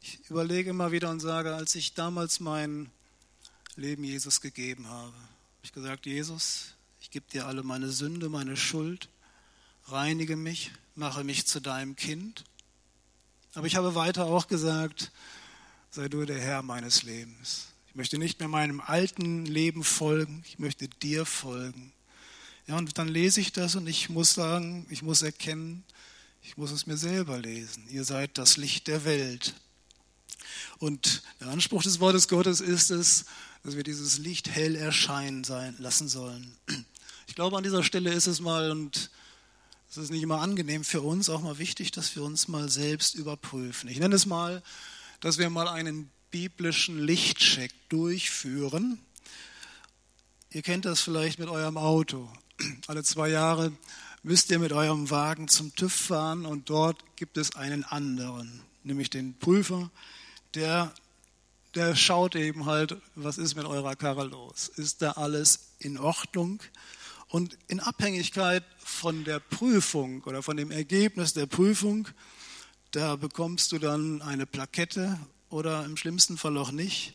Ich 0.00 0.18
überlege 0.30 0.70
immer 0.70 0.92
wieder 0.92 1.10
und 1.10 1.20
sage, 1.20 1.54
als 1.54 1.74
ich 1.74 1.94
damals 1.94 2.40
mein 2.40 2.90
Leben 3.76 4.04
Jesus 4.04 4.40
gegeben 4.40 4.88
habe, 4.88 5.12
habe 5.12 5.64
ich 5.64 5.72
gesagt, 5.72 6.06
Jesus, 6.06 6.74
ich 7.00 7.10
gebe 7.10 7.26
dir 7.30 7.46
alle 7.46 7.62
meine 7.62 7.90
Sünde, 7.90 8.28
meine 8.28 8.56
Schuld, 8.56 9.08
reinige 9.86 10.36
mich, 10.36 10.72
mache 10.94 11.24
mich 11.24 11.46
zu 11.46 11.60
deinem 11.60 11.96
Kind. 11.96 12.44
Aber 13.54 13.66
ich 13.66 13.76
habe 13.76 13.94
weiter 13.94 14.26
auch 14.26 14.48
gesagt, 14.48 15.12
sei 15.90 16.08
du 16.08 16.24
der 16.24 16.40
Herr 16.40 16.62
meines 16.62 17.02
Lebens. 17.02 17.68
Ich 17.88 17.94
möchte 17.94 18.18
nicht 18.18 18.38
mehr 18.38 18.48
meinem 18.48 18.80
alten 18.80 19.46
Leben 19.46 19.82
folgen, 19.82 20.42
ich 20.46 20.58
möchte 20.58 20.88
dir 20.88 21.24
folgen. 21.24 21.92
Ja, 22.66 22.76
und 22.76 22.98
dann 22.98 23.08
lese 23.08 23.40
ich 23.40 23.52
das 23.52 23.76
und 23.76 23.86
ich 23.86 24.08
muss 24.08 24.34
sagen, 24.34 24.86
ich 24.90 25.02
muss 25.02 25.22
erkennen, 25.22 25.84
ich 26.42 26.56
muss 26.56 26.72
es 26.72 26.86
mir 26.86 26.96
selber 26.96 27.38
lesen. 27.38 27.84
Ihr 27.88 28.04
seid 28.04 28.38
das 28.38 28.56
Licht 28.56 28.88
der 28.88 29.04
Welt. 29.04 29.54
Und 30.78 31.22
der 31.40 31.48
Anspruch 31.48 31.82
des 31.82 32.00
Wortes 32.00 32.28
Gottes 32.28 32.60
ist 32.60 32.90
es, 32.90 33.24
dass 33.62 33.76
wir 33.76 33.82
dieses 33.82 34.18
Licht 34.18 34.48
hell 34.48 34.76
erscheinen 34.76 35.44
sein, 35.44 35.74
lassen 35.78 36.08
sollen. 36.08 36.56
Ich 37.26 37.34
glaube, 37.34 37.56
an 37.56 37.64
dieser 37.64 37.82
Stelle 37.82 38.12
ist 38.12 38.26
es 38.26 38.40
mal, 38.40 38.70
und 38.70 39.10
es 39.90 39.96
ist 39.96 40.10
nicht 40.10 40.22
immer 40.22 40.40
angenehm 40.40 40.84
für 40.84 41.02
uns, 41.02 41.28
auch 41.28 41.42
mal 41.42 41.58
wichtig, 41.58 41.90
dass 41.90 42.14
wir 42.14 42.22
uns 42.22 42.48
mal 42.48 42.68
selbst 42.68 43.14
überprüfen. 43.14 43.90
Ich 43.90 43.98
nenne 43.98 44.14
es 44.14 44.26
mal, 44.26 44.62
dass 45.20 45.38
wir 45.38 45.50
mal 45.50 45.68
einen 45.68 46.10
biblischen 46.30 46.98
Lichtcheck 47.04 47.72
durchführen. 47.88 49.00
Ihr 50.56 50.62
kennt 50.62 50.86
das 50.86 51.02
vielleicht 51.02 51.38
mit 51.38 51.50
eurem 51.50 51.76
Auto 51.76 52.30
alle 52.86 53.02
zwei 53.02 53.28
Jahre 53.28 53.72
müsst 54.22 54.50
ihr 54.50 54.58
mit 54.58 54.72
eurem 54.72 55.10
Wagen 55.10 55.48
zum 55.48 55.74
TÜV 55.74 55.92
fahren 55.92 56.46
und 56.46 56.70
dort 56.70 57.04
gibt 57.16 57.36
es 57.36 57.56
einen 57.56 57.84
anderen, 57.84 58.62
nämlich 58.82 59.10
den 59.10 59.38
Prüfer, 59.38 59.90
der, 60.54 60.94
der 61.74 61.94
schaut 61.94 62.36
eben 62.36 62.64
halt, 62.64 62.96
was 63.14 63.36
ist 63.36 63.54
mit 63.54 63.66
eurer 63.66 63.96
Karre 63.96 64.24
los? 64.24 64.68
Ist 64.68 65.02
da 65.02 65.12
alles 65.12 65.72
in 65.78 65.98
Ordnung? 65.98 66.62
Und 67.28 67.58
in 67.68 67.78
Abhängigkeit 67.78 68.64
von 68.78 69.24
der 69.24 69.40
Prüfung 69.40 70.22
oder 70.22 70.42
von 70.42 70.56
dem 70.56 70.70
Ergebnis 70.70 71.34
der 71.34 71.44
Prüfung, 71.44 72.08
da 72.92 73.16
bekommst 73.16 73.72
du 73.72 73.78
dann 73.78 74.22
eine 74.22 74.46
Plakette 74.46 75.18
oder 75.50 75.84
im 75.84 75.98
schlimmsten 75.98 76.38
Fall 76.38 76.56
auch 76.56 76.70
nicht. 76.70 77.12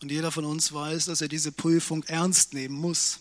Und 0.00 0.10
jeder 0.10 0.30
von 0.30 0.44
uns 0.44 0.72
weiß, 0.72 1.06
dass 1.06 1.20
er 1.20 1.28
diese 1.28 1.52
Prüfung 1.52 2.04
ernst 2.04 2.52
nehmen 2.52 2.74
muss. 2.74 3.20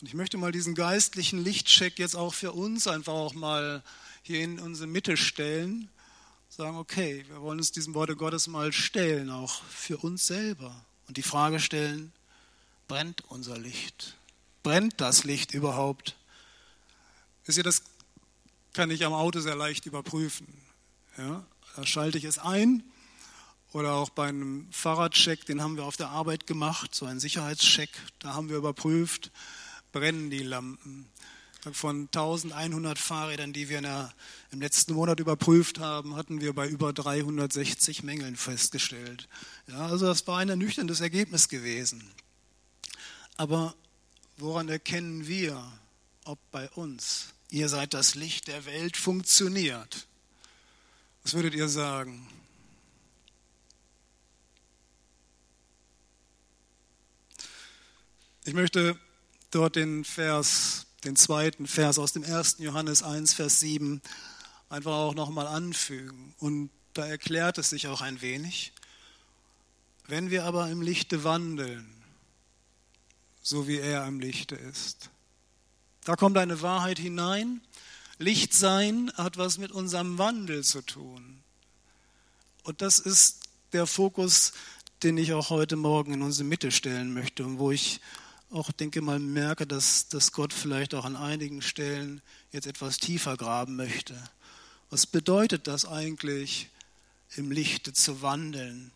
Und 0.00 0.08
ich 0.08 0.14
möchte 0.14 0.38
mal 0.38 0.52
diesen 0.52 0.74
geistlichen 0.74 1.42
Lichtcheck 1.42 1.98
jetzt 1.98 2.16
auch 2.16 2.34
für 2.34 2.52
uns 2.52 2.86
einfach 2.86 3.12
auch 3.12 3.34
mal 3.34 3.82
hier 4.22 4.42
in 4.42 4.58
unsere 4.58 4.86
Mitte 4.86 5.16
stellen. 5.16 5.88
Sagen, 6.48 6.76
okay, 6.76 7.24
wir 7.28 7.40
wollen 7.40 7.58
uns 7.58 7.72
diesem 7.72 7.94
Worte 7.94 8.16
Gottes 8.16 8.46
mal 8.46 8.72
stellen, 8.72 9.30
auch 9.30 9.62
für 9.64 9.98
uns 9.98 10.26
selber. 10.26 10.84
Und 11.08 11.16
die 11.16 11.22
Frage 11.22 11.60
stellen, 11.60 12.12
brennt 12.88 13.22
unser 13.28 13.58
Licht? 13.58 14.16
Brennt 14.62 15.00
das 15.00 15.24
Licht 15.24 15.52
überhaupt? 15.54 16.16
Wisst 17.44 17.58
ihr, 17.58 17.64
das 17.64 17.82
kann 18.72 18.90
ich 18.90 19.04
am 19.04 19.12
Auto 19.12 19.40
sehr 19.40 19.54
leicht 19.54 19.86
überprüfen. 19.86 20.46
Ja, 21.16 21.44
da 21.76 21.86
schalte 21.86 22.18
ich 22.18 22.24
es 22.24 22.38
ein. 22.38 22.82
Oder 23.72 23.94
auch 23.94 24.10
bei 24.10 24.28
einem 24.28 24.68
Fahrradcheck, 24.70 25.44
den 25.46 25.60
haben 25.60 25.76
wir 25.76 25.84
auf 25.84 25.96
der 25.96 26.08
Arbeit 26.08 26.46
gemacht, 26.46 26.94
so 26.94 27.04
einen 27.04 27.20
Sicherheitscheck. 27.20 27.90
Da 28.20 28.34
haben 28.34 28.48
wir 28.48 28.56
überprüft, 28.56 29.30
brennen 29.92 30.30
die 30.30 30.42
Lampen. 30.42 31.08
Von 31.72 32.02
1100 32.02 32.96
Fahrrädern, 32.96 33.52
die 33.52 33.68
wir 33.68 33.80
der, 33.82 34.14
im 34.52 34.60
letzten 34.60 34.94
Monat 34.94 35.18
überprüft 35.18 35.80
haben, 35.80 36.14
hatten 36.14 36.40
wir 36.40 36.52
bei 36.54 36.68
über 36.68 36.92
360 36.92 38.04
Mängeln 38.04 38.36
festgestellt. 38.36 39.28
Ja, 39.66 39.86
also 39.86 40.06
das 40.06 40.26
war 40.28 40.38
ein 40.38 40.48
ernüchterndes 40.48 41.00
Ergebnis 41.00 41.48
gewesen. 41.48 42.08
Aber 43.36 43.74
woran 44.36 44.68
erkennen 44.68 45.26
wir, 45.26 45.60
ob 46.24 46.38
bei 46.52 46.68
uns, 46.70 47.34
ihr 47.50 47.68
seid 47.68 47.94
das 47.94 48.14
Licht 48.14 48.46
der 48.46 48.64
Welt, 48.64 48.96
funktioniert? 48.96 50.06
Was 51.24 51.34
würdet 51.34 51.54
ihr 51.54 51.68
sagen? 51.68 52.28
Ich 58.46 58.54
möchte 58.54 58.96
dort 59.50 59.74
den 59.74 60.04
Vers, 60.04 60.86
den 61.02 61.16
zweiten 61.16 61.66
Vers 61.66 61.98
aus 61.98 62.12
dem 62.12 62.22
1. 62.22 62.58
Johannes 62.60 63.02
1, 63.02 63.32
Vers 63.34 63.58
7 63.58 64.00
einfach 64.68 64.92
auch 64.92 65.16
nochmal 65.16 65.48
anfügen. 65.48 66.32
Und 66.38 66.70
da 66.94 67.04
erklärt 67.04 67.58
es 67.58 67.70
sich 67.70 67.88
auch 67.88 68.02
ein 68.02 68.20
wenig. 68.20 68.72
Wenn 70.06 70.30
wir 70.30 70.44
aber 70.44 70.70
im 70.70 70.80
Lichte 70.80 71.24
wandeln, 71.24 71.92
so 73.42 73.66
wie 73.66 73.78
er 73.78 74.06
im 74.06 74.20
Lichte 74.20 74.54
ist, 74.54 75.10
da 76.04 76.14
kommt 76.14 76.38
eine 76.38 76.62
Wahrheit 76.62 77.00
hinein. 77.00 77.60
Licht 78.18 78.54
sein 78.54 79.10
hat 79.16 79.38
was 79.38 79.58
mit 79.58 79.72
unserem 79.72 80.18
Wandel 80.18 80.62
zu 80.62 80.82
tun. 80.82 81.42
Und 82.62 82.80
das 82.80 83.00
ist 83.00 83.40
der 83.72 83.88
Fokus, 83.88 84.52
den 85.02 85.18
ich 85.18 85.32
auch 85.32 85.50
heute 85.50 85.74
Morgen 85.74 86.12
in 86.12 86.22
unsere 86.22 86.46
Mitte 86.46 86.70
stellen 86.70 87.12
möchte 87.12 87.44
und 87.44 87.58
wo 87.58 87.72
ich 87.72 88.00
auch, 88.50 88.70
denke 88.72 89.00
mal, 89.00 89.18
merke, 89.18 89.66
dass, 89.66 90.08
dass 90.08 90.32
Gott 90.32 90.52
vielleicht 90.52 90.94
auch 90.94 91.04
an 91.04 91.16
einigen 91.16 91.62
Stellen 91.62 92.22
jetzt 92.52 92.66
etwas 92.66 92.98
tiefer 92.98 93.36
graben 93.36 93.76
möchte. 93.76 94.16
Was 94.90 95.06
bedeutet 95.06 95.66
das 95.66 95.84
eigentlich, 95.84 96.70
im 97.34 97.50
Lichte 97.50 97.92
zu 97.92 98.22
wandeln? 98.22 98.92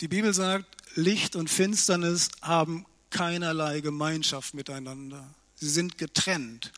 Die 0.00 0.08
Bibel 0.08 0.32
sagt, 0.32 0.66
Licht 0.96 1.34
und 1.36 1.50
Finsternis 1.50 2.28
haben 2.40 2.86
keinerlei 3.10 3.80
Gemeinschaft 3.80 4.54
miteinander. 4.54 5.28
Sie 5.56 5.68
sind 5.68 5.98
getrennt. 5.98 6.72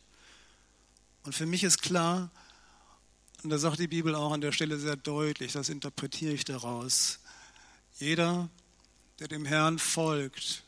Und 1.23 1.33
für 1.33 1.45
mich 1.45 1.63
ist 1.63 1.81
klar, 1.81 2.31
und 3.43 3.49
da 3.49 3.57
sagt 3.57 3.79
die 3.79 3.87
Bibel 3.87 4.15
auch 4.15 4.31
an 4.31 4.41
der 4.41 4.51
Stelle 4.51 4.79
sehr 4.79 4.95
deutlich, 4.95 5.53
das 5.53 5.69
interpretiere 5.69 6.33
ich 6.33 6.45
daraus, 6.45 7.19
jeder, 7.99 8.49
der 9.19 9.27
dem 9.27 9.45
Herrn 9.45 9.79
folgt, 9.79 10.63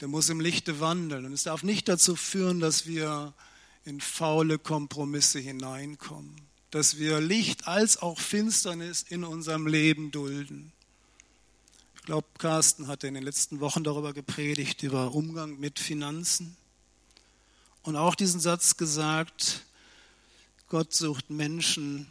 der 0.00 0.08
muss 0.08 0.28
im 0.28 0.40
Lichte 0.40 0.80
wandeln. 0.80 1.24
Und 1.24 1.32
es 1.32 1.44
darf 1.44 1.62
nicht 1.62 1.88
dazu 1.88 2.16
führen, 2.16 2.60
dass 2.60 2.86
wir 2.86 3.32
in 3.84 4.00
faule 4.00 4.58
Kompromisse 4.58 5.38
hineinkommen, 5.38 6.34
dass 6.70 6.98
wir 6.98 7.20
Licht 7.20 7.68
als 7.68 7.98
auch 7.98 8.18
Finsternis 8.18 9.02
in 9.02 9.24
unserem 9.24 9.66
Leben 9.66 10.10
dulden. 10.10 10.72
Ich 11.96 12.02
glaube, 12.02 12.26
Carsten 12.38 12.86
hatte 12.86 13.06
in 13.06 13.14
den 13.14 13.22
letzten 13.22 13.60
Wochen 13.60 13.84
darüber 13.84 14.12
gepredigt, 14.12 14.82
über 14.82 15.14
Umgang 15.14 15.58
mit 15.58 15.78
Finanzen. 15.78 16.56
Und 17.82 17.96
auch 17.96 18.14
diesen 18.14 18.40
Satz 18.40 18.76
gesagt, 18.76 19.64
Gott 20.68 20.92
sucht 20.92 21.30
Menschen 21.30 22.06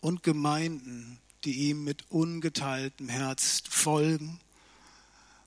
und 0.00 0.22
Gemeinden, 0.22 1.18
die 1.44 1.70
ihm 1.70 1.84
mit 1.84 2.10
ungeteiltem 2.10 3.08
Herz 3.08 3.62
folgen 3.68 4.40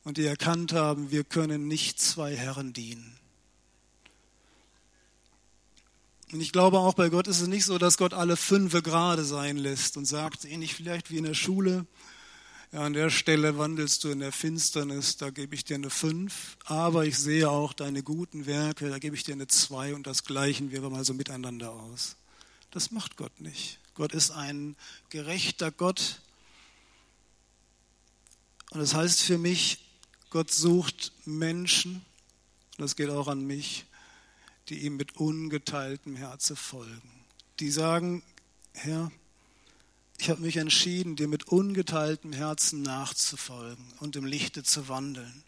und 0.04 0.18
die 0.18 0.26
erkannt 0.26 0.74
haben, 0.74 1.12
wir 1.12 1.24
können 1.24 1.68
nicht 1.68 2.00
zwei 2.00 2.36
Herren 2.36 2.74
dienen. 2.74 3.18
Und 6.32 6.42
ich 6.42 6.52
glaube 6.52 6.80
auch 6.80 6.96
bei 6.96 7.10
Gott 7.10 7.28
ist 7.28 7.42
es 7.42 7.48
nicht 7.48 7.66
so, 7.66 7.78
dass 7.78 7.98
Gott 7.98 8.14
alle 8.14 8.36
fünfe 8.36 8.82
gerade 8.82 9.24
sein 9.24 9.56
lässt 9.56 9.98
und 9.98 10.06
sagt, 10.06 10.46
ähnlich 10.46 10.74
vielleicht 10.74 11.12
wie 11.12 11.18
in 11.18 11.26
der 11.26 11.36
Schule, 11.36 11.86
ja, 12.72 12.82
an 12.82 12.94
der 12.94 13.12
Stelle 13.12 13.60
wandelst 13.60 14.04
du 14.04 14.10
in 14.10 14.20
der 14.20 14.32
Finsternis, 14.32 15.18
da 15.18 15.30
gebe 15.30 15.54
ich 15.54 15.64
dir 15.64 15.76
eine 15.76 15.92
fünf, 15.92 16.58
aber 16.66 17.06
ich 17.06 17.20
sehe 17.20 17.48
auch 17.48 17.72
deine 17.72 18.02
guten 18.02 18.48
Werke, 18.48 18.90
da 18.90 18.98
gebe 18.98 19.16
ich 19.16 19.24
dir 19.24 19.34
eine 19.34 19.46
zwei 19.46 19.94
und 19.94 20.08
das 20.08 20.24
gleichen 20.24 20.72
wir 20.72 20.82
mal 20.82 21.06
so 21.06 21.14
miteinander 21.14 21.72
aus. 21.72 22.16
Das 22.72 22.90
macht 22.90 23.16
Gott 23.16 23.40
nicht. 23.40 23.78
Gott 23.96 24.14
ist 24.14 24.32
ein 24.32 24.76
gerechter 25.10 25.72
Gott. 25.72 26.22
Und 28.72 28.80
das 28.80 28.94
heißt 28.94 29.22
für 29.22 29.38
mich, 29.38 29.80
Gott 30.30 30.52
sucht 30.52 31.12
Menschen, 31.26 32.04
das 32.78 32.96
geht 32.96 33.10
auch 33.10 33.28
an 33.28 33.46
mich, 33.46 33.86
die 34.70 34.80
ihm 34.80 34.98
mit 34.98 35.18
ungeteiltem 35.18 36.16
Herzen 36.16 36.56
folgen. 36.56 37.12
Die 37.60 37.70
sagen, 37.70 38.24
Herr, 38.74 39.12
ich 40.18 40.30
habe 40.30 40.42
mich 40.42 40.58
entschieden, 40.58 41.16
dir 41.16 41.28
mit 41.28 41.50
ungeteiltem 41.50 42.34
Herzen 42.34 42.82
nachzufolgen 42.82 43.86
und 44.00 44.16
im 44.16 44.26
Lichte 44.26 44.64
zu 44.64 44.88
wandeln. 44.88 45.44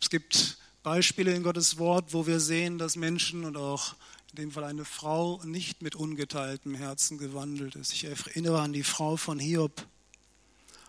Es 0.00 0.10
gibt 0.10 0.58
Beispiele 0.82 1.34
in 1.34 1.42
Gottes 1.42 1.78
Wort, 1.78 2.12
wo 2.12 2.26
wir 2.26 2.40
sehen, 2.40 2.78
dass 2.78 2.96
Menschen 2.96 3.44
und 3.44 3.56
auch 3.56 3.94
in 4.32 4.36
dem 4.36 4.50
Fall 4.50 4.64
eine 4.64 4.84
Frau 4.84 5.40
nicht 5.44 5.82
mit 5.82 5.94
ungeteiltem 5.94 6.74
Herzen 6.74 7.18
gewandelt 7.18 7.76
ist. 7.76 7.92
Ich 7.92 8.04
erinnere 8.04 8.60
an 8.60 8.72
die 8.72 8.82
Frau 8.82 9.16
von 9.16 9.38
Hiob. 9.38 9.86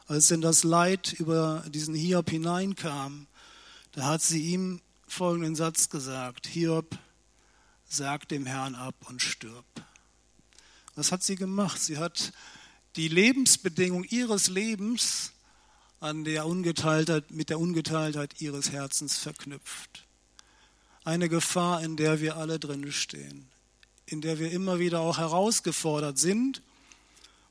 Als 0.08 0.32
in 0.32 0.42
das 0.42 0.64
Leid 0.64 1.14
über 1.14 1.64
diesen 1.70 1.96
Hiob 1.96 2.30
hineinkam, 2.30 3.28
da 3.94 4.06
hat 4.06 4.22
sie 4.22 4.42
ihm 4.42 4.82
folgenden 5.08 5.56
Satz 5.56 5.90
gesagt, 5.90 6.48
Hiob, 6.48 6.98
sag 7.88 8.28
dem 8.28 8.46
Herrn 8.46 8.76
ab 8.76 8.96
und 9.08 9.22
stirb. 9.22 9.66
Was 10.96 11.12
hat 11.12 11.24
sie 11.24 11.36
gemacht? 11.36 11.80
Sie 11.80 11.98
hat 11.98 12.34
die 12.96 13.08
Lebensbedingung 13.08 14.04
ihres 14.04 14.50
Lebens 14.50 15.32
an 16.00 16.24
der 16.24 16.46
Ungeteiltheit, 16.46 17.32
mit 17.32 17.50
der 17.50 17.60
Ungeteiltheit 17.60 18.42
ihres 18.42 18.72
Herzens 18.72 19.18
verknüpft. 19.18 20.06
Eine 21.04 21.30
Gefahr, 21.30 21.82
in 21.84 21.98
der 21.98 22.20
wir 22.20 22.38
alle 22.38 22.60
drin 22.60 22.92
stehen, 22.92 23.48
in 24.06 24.22
der 24.22 24.40
wir 24.40 24.52
immer 24.52 24.80
wieder 24.80 25.00
auch 25.00 25.18
herausgefordert 25.18 26.18
sind, 26.18 26.62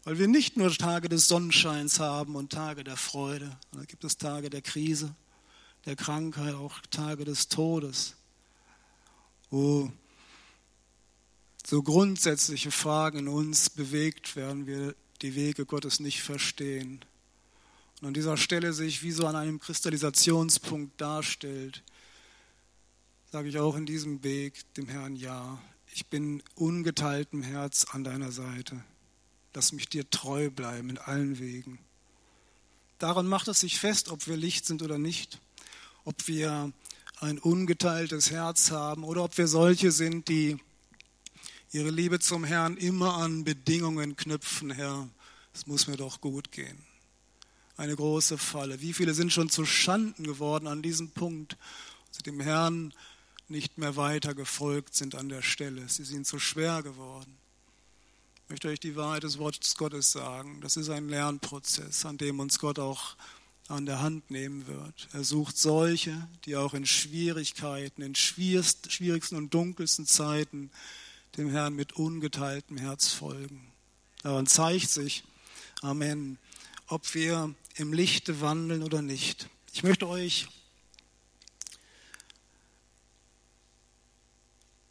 weil 0.05 0.19
wir 0.19 0.29
nicht 0.29 0.57
nur 0.57 0.71
Tage 0.73 1.09
des 1.09 1.29
Sonnenscheins 1.29 2.01
haben 2.01 2.37
und 2.37 2.53
Tage 2.53 2.85
der 2.85 2.97
Freude, 2.97 3.57
da 3.73 3.85
gibt 3.85 4.05
es 4.05 4.17
Tage 4.17 4.51
der 4.51 4.63
Krise, 4.63 5.15
der 5.87 5.97
Krankheit, 5.97 6.55
auch 6.55 6.81
Tage 6.91 7.25
des 7.25 7.49
Todes, 7.49 8.15
wo 9.51 9.91
so 11.67 11.83
grundsätzliche 11.83 12.71
Fragen 12.71 13.19
in 13.19 13.29
uns 13.29 13.69
bewegt 13.69 14.37
werden, 14.37 14.67
wir 14.67 14.95
die 15.21 15.35
Wege 15.35 15.67
Gottes 15.67 16.01
nicht 16.01 16.23
verstehen. 16.23 17.05
Und 18.01 18.09
an 18.09 18.15
dieser 18.15 18.37
Stelle 18.37 18.73
sich 18.73 19.03
wie 19.03 19.13
so 19.13 19.27
an 19.27 19.37
einem 19.37 19.59
Kristallisationspunkt 19.59 20.99
darstellt, 21.01 21.83
sage 23.31 23.49
ich 23.49 23.59
auch 23.59 23.77
in 23.77 23.87
diesem 23.87 24.23
Weg 24.25 24.73
dem 24.75 24.89
Herrn 24.89 25.17
Ja. 25.17 25.59
Ich 25.93 26.07
bin 26.07 26.43
ungeteiltem 26.55 27.43
Herz 27.43 27.87
an 27.91 28.05
deiner 28.05 28.33
Seite. 28.33 28.83
Lass 29.55 29.73
mich 29.73 29.89
dir 29.89 30.09
treu 30.09 30.51
bleiben 30.51 30.91
in 30.91 30.99
allen 30.99 31.39
Wegen. 31.39 31.79
Daran 32.99 33.27
macht 33.27 33.49
es 33.49 33.61
sich 33.61 33.79
fest, 33.79 34.09
ob 34.11 34.27
wir 34.27 34.37
Licht 34.37 34.67
sind 34.67 34.83
oder 34.83 34.99
nicht 34.99 35.41
ob 36.09 36.27
wir 36.27 36.73
ein 37.21 37.39
ungeteiltes 37.39 38.31
Herz 38.31 38.71
haben 38.71 39.05
oder 39.05 39.25
ob 39.25 39.37
wir 39.37 39.47
solche 39.47 39.93
sind, 39.93 40.29
die 40.29 40.57
ihre 41.71 41.91
Liebe 41.91 42.19
zum 42.19 42.45
Herrn 42.45 42.79
immer 42.79 43.19
an 43.19 43.45
Bedingungen 43.45 44.17
knüpfen, 44.17 44.71
Herr, 44.71 45.07
es 45.53 45.67
muss 45.67 45.87
mir 45.87 45.99
doch 45.99 46.23
gut 46.23 46.51
gehen. 46.51 46.79
Eine 47.77 47.95
große 47.95 48.39
Falle. 48.39 48.81
Wie 48.81 48.95
viele 48.95 49.13
sind 49.13 49.31
schon 49.31 49.51
zu 49.51 49.67
Schanden 49.67 50.25
geworden 50.25 50.67
an 50.67 50.81
diesem 50.81 51.11
Punkt, 51.11 51.59
sie 52.11 52.23
dem 52.23 52.41
Herrn 52.41 52.95
nicht 53.51 53.79
mehr 53.79 53.97
weiter 53.97 54.35
gefolgt 54.35 54.95
sind 54.95 55.15
an 55.15 55.29
der 55.29 55.43
Stelle. 55.43 55.89
Sie 55.89 56.05
sind 56.05 56.27
zu 56.27 56.39
schwer 56.39 56.83
geworden. 56.83 57.37
Ich 58.45 58.51
möchte 58.51 58.69
euch 58.69 58.81
die 58.81 58.97
Wahrheit 58.97 59.25
des 59.25 59.39
Wortes 59.39 59.75
Gottes 59.77 60.13
sagen. 60.13 60.61
Das 60.61 60.77
ist 60.77 60.89
ein 60.89 61.09
Lernprozess, 61.09 62.07
an 62.07 62.19
dem 62.19 62.41
uns 62.41 62.59
Gott 62.59 62.79
auch 62.79 63.17
an 63.69 63.85
der 63.85 64.01
Hand 64.01 64.31
nehmen 64.31 64.67
wird. 64.67 65.09
Er 65.13 65.25
sucht 65.25 65.59
solche, 65.59 66.27
die 66.47 66.57
auch 66.57 66.73
in 66.73 66.87
Schwierigkeiten, 66.87 68.01
in 68.01 68.15
schwierigsten 68.15 69.37
und 69.37 69.53
dunkelsten 69.53 70.07
Zeiten 70.07 70.71
dem 71.37 71.51
Herrn 71.51 71.75
mit 71.75 71.93
ungeteiltem 71.93 72.79
Herz 72.79 73.09
folgen. 73.13 73.71
Daran 74.23 74.47
zeigt 74.47 74.89
sich, 74.89 75.25
Amen, 75.83 76.39
ob 76.87 77.15
wir 77.15 77.55
im 77.77 77.93
Lichte 77.93 78.41
wandeln 78.41 78.83
oder 78.83 79.03
nicht. 79.03 79.49
Ich 79.73 79.83
möchte 79.83 80.09
euch 80.09 80.49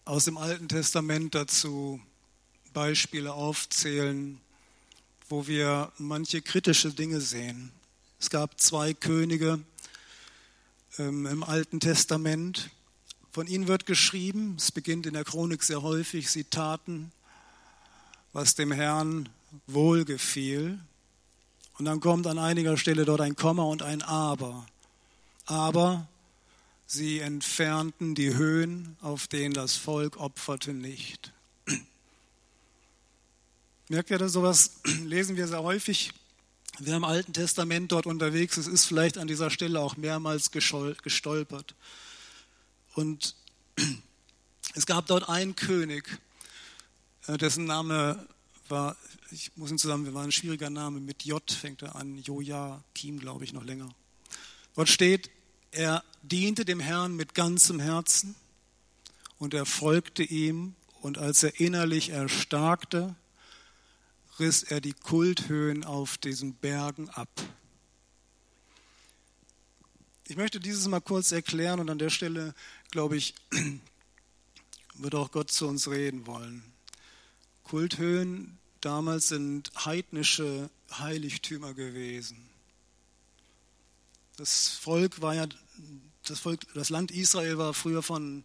aus 0.08 0.24
dem 0.24 0.38
Alten 0.38 0.70
Testament 0.70 1.36
dazu 1.36 2.00
Beispiele 2.72 3.34
aufzählen, 3.34 4.40
wo 5.28 5.48
wir 5.48 5.92
manche 5.98 6.42
kritische 6.42 6.94
Dinge 6.94 7.20
sehen. 7.20 7.74
Es 8.18 8.30
gab 8.30 8.58
zwei 8.58 8.94
Könige 8.94 9.60
ähm, 10.98 11.26
im 11.26 11.44
Alten 11.44 11.82
Testament. 11.82 12.70
Von 13.32 13.48
ihnen 13.48 13.68
wird 13.68 13.86
geschrieben, 13.86 14.56
es 14.58 14.72
beginnt 14.72 15.06
in 15.06 15.14
der 15.14 15.26
Chronik 15.26 15.62
sehr 15.62 15.82
häufig, 15.82 16.32
sie 16.32 16.46
taten, 16.46 17.12
was 18.32 18.56
dem 18.56 18.72
Herrn 18.72 19.28
wohlgefiel. 19.66 20.80
Und 21.78 21.86
dann 21.86 22.00
kommt 22.00 22.28
an 22.28 22.40
einiger 22.40 22.78
Stelle 22.78 23.04
dort 23.04 23.20
ein 23.20 23.36
Komma 23.36 23.64
und 23.64 23.84
ein 23.84 24.02
Aber. 24.02 24.66
Aber 25.46 26.08
sie 26.88 27.20
entfernten 27.20 28.16
die 28.16 28.34
Höhen, 28.34 28.98
auf 29.02 29.28
denen 29.28 29.54
das 29.54 29.76
Volk 29.76 30.18
opferte, 30.18 30.74
nicht. 30.74 31.32
Merkt 33.90 34.10
ihr 34.10 34.18
das? 34.18 34.32
Sowas 34.34 34.82
lesen 35.04 35.38
wir 35.38 35.48
sehr 35.48 35.62
häufig 35.62 36.14
Wer 36.80 36.98
im 36.98 37.04
Alten 37.04 37.34
Testament 37.34 37.92
dort 37.92 38.06
unterwegs 38.06 38.56
ist, 38.58 38.68
ist 38.68 38.86
vielleicht 38.86 39.18
an 39.18 39.28
dieser 39.28 39.50
Stelle 39.50 39.80
auch 39.80 39.98
mehrmals 39.98 40.52
gestolpert. 40.52 41.74
Und 42.94 43.36
es 44.76 44.86
gab 44.86 45.08
dort 45.08 45.28
einen 45.28 45.56
König, 45.56 46.20
äh, 47.26 47.38
dessen 47.38 47.66
Name 47.66 48.28
war, 48.70 48.96
ich 49.32 49.52
muss 49.56 49.72
ihn 49.72 49.80
zusammen, 49.80 50.14
war 50.14 50.24
ein 50.24 50.32
schwieriger 50.32 50.70
Name, 50.70 51.00
mit 51.00 51.24
J 51.24 51.42
fängt 51.52 51.82
er 51.82 51.96
an, 51.96 52.22
Kim, 52.94 53.20
glaube 53.20 53.44
ich, 53.44 53.54
noch 53.54 53.64
länger. 53.64 53.90
Dort 54.76 54.90
steht, 54.90 55.32
er 55.72 56.04
diente 56.28 56.66
dem 56.66 56.80
Herrn 56.80 57.16
mit 57.16 57.34
ganzem 57.34 57.80
Herzen 57.80 58.36
und 59.40 59.54
er 59.54 59.66
folgte 59.66 60.24
ihm 60.24 60.76
und 61.02 61.18
als 61.18 61.44
er 61.44 61.60
innerlich 61.60 62.10
erstarkte, 62.10 63.16
riss 64.40 64.64
er 64.64 64.82
die 64.82 64.94
Kulthöhen 64.94 65.84
auf 65.84 66.18
diesen 66.18 66.54
Bergen 66.54 67.10
ab. 67.10 67.30
Ich 70.28 70.36
möchte 70.36 70.60
dieses 70.60 70.88
mal 70.88 71.00
kurz 71.00 71.32
erklären 71.32 71.80
und 71.80 71.90
an 71.90 72.00
der 72.00 72.10
Stelle, 72.10 72.54
glaube 72.92 73.16
ich, 73.16 73.34
wird 74.96 75.16
auch 75.16 75.32
Gott 75.32 75.52
zu 75.52 75.68
uns 75.68 75.90
reden 75.90 76.28
wollen. 76.28 76.64
Kulthöhen 77.64 78.58
damals 78.82 79.30
sind 79.30 79.72
heidnische 79.86 80.70
Heiligtümer 80.92 81.74
gewesen. 81.74 82.38
Das 84.38 84.70
Volk 84.70 85.22
war 85.22 85.34
ja, 85.34 85.48
das, 86.30 86.40
Volk, 86.40 86.62
das 86.74 86.90
Land 86.90 87.12
Israel 87.12 87.58
war 87.58 87.74
früher 87.74 88.04
von 88.04 88.44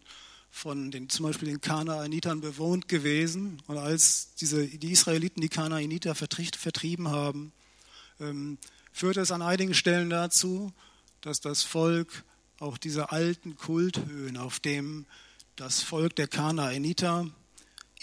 von 0.55 0.91
den, 0.91 1.09
zum 1.09 1.25
Beispiel 1.25 1.47
den 1.47 1.61
Kanaanitern 1.61 2.39
bewohnt 2.39 2.87
gewesen. 2.87 3.59
Und 3.65 3.79
als 3.79 4.35
diese, 4.35 4.67
die 4.67 4.91
Israeliten 4.91 5.41
die 5.41 5.49
Kanaaniter 5.49 6.13
vertrieben 6.13 7.09
haben, 7.09 7.51
ähm, 8.19 8.59
führte 8.91 9.21
es 9.21 9.31
an 9.31 9.41
einigen 9.41 9.73
Stellen 9.73 10.11
dazu, 10.11 10.71
dass 11.21 11.41
das 11.41 11.63
Volk 11.63 12.23
auch 12.59 12.77
diese 12.77 13.11
alten 13.11 13.55
Kulthöhen, 13.55 14.37
auf 14.37 14.59
dem 14.59 15.07
das 15.55 15.81
Volk 15.81 16.15
der 16.17 16.27
Kanaaniter 16.27 17.27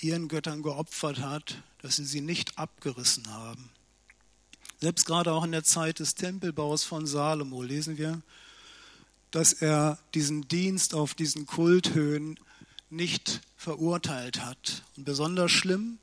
ihren 0.01 0.27
Göttern 0.27 0.63
geopfert 0.63 1.21
hat, 1.21 1.63
dass 1.83 1.97
sie 1.97 2.05
sie 2.05 2.21
nicht 2.21 2.59
abgerissen 2.59 3.29
haben. 3.29 3.71
Selbst 4.81 5.07
gerade 5.07 5.33
auch 5.33 5.45
in 5.45 5.53
der 5.53 5.65
Zeit 5.65 6.01
des 6.01 6.17
Tempelbaus 6.17 6.83
von 6.83 7.07
Salomo 7.07 7.63
lesen 7.63 7.97
wir, 7.97 8.23
dass 9.31 9.53
er 9.53 9.99
diesen 10.15 10.49
Dienst 10.49 10.95
auf 10.95 11.15
diesen 11.15 11.47
Kulthöhen 11.47 12.39
nicht 12.91 13.41
verurteilt 13.57 14.45
hat. 14.45 14.83
Und 14.97 15.05
besonders 15.05 15.53
schlimm 15.53 15.99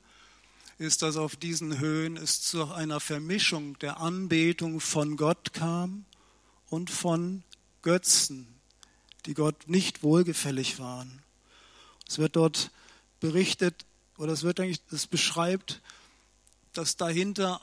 ist, 0.78 1.02
dass 1.02 1.16
auf 1.16 1.36
diesen 1.36 1.78
Höhen 1.78 2.16
es 2.16 2.40
zu 2.40 2.72
einer 2.72 3.00
Vermischung 3.00 3.78
der 3.80 3.98
Anbetung 3.98 4.80
von 4.80 5.16
Gott 5.16 5.52
kam 5.52 6.04
und 6.70 6.90
von 6.90 7.42
Götzen, 7.82 8.46
die 9.26 9.34
Gott 9.34 9.68
nicht 9.68 10.02
wohlgefällig 10.02 10.78
waren. 10.78 11.22
Es 12.08 12.18
wird 12.18 12.36
dort 12.36 12.70
berichtet, 13.20 13.84
oder 14.16 14.32
es 14.32 14.42
wird 14.42 14.60
eigentlich, 14.60 14.80
es 14.90 15.06
beschreibt, 15.06 15.80
dass 16.72 16.96
dahinter 16.96 17.60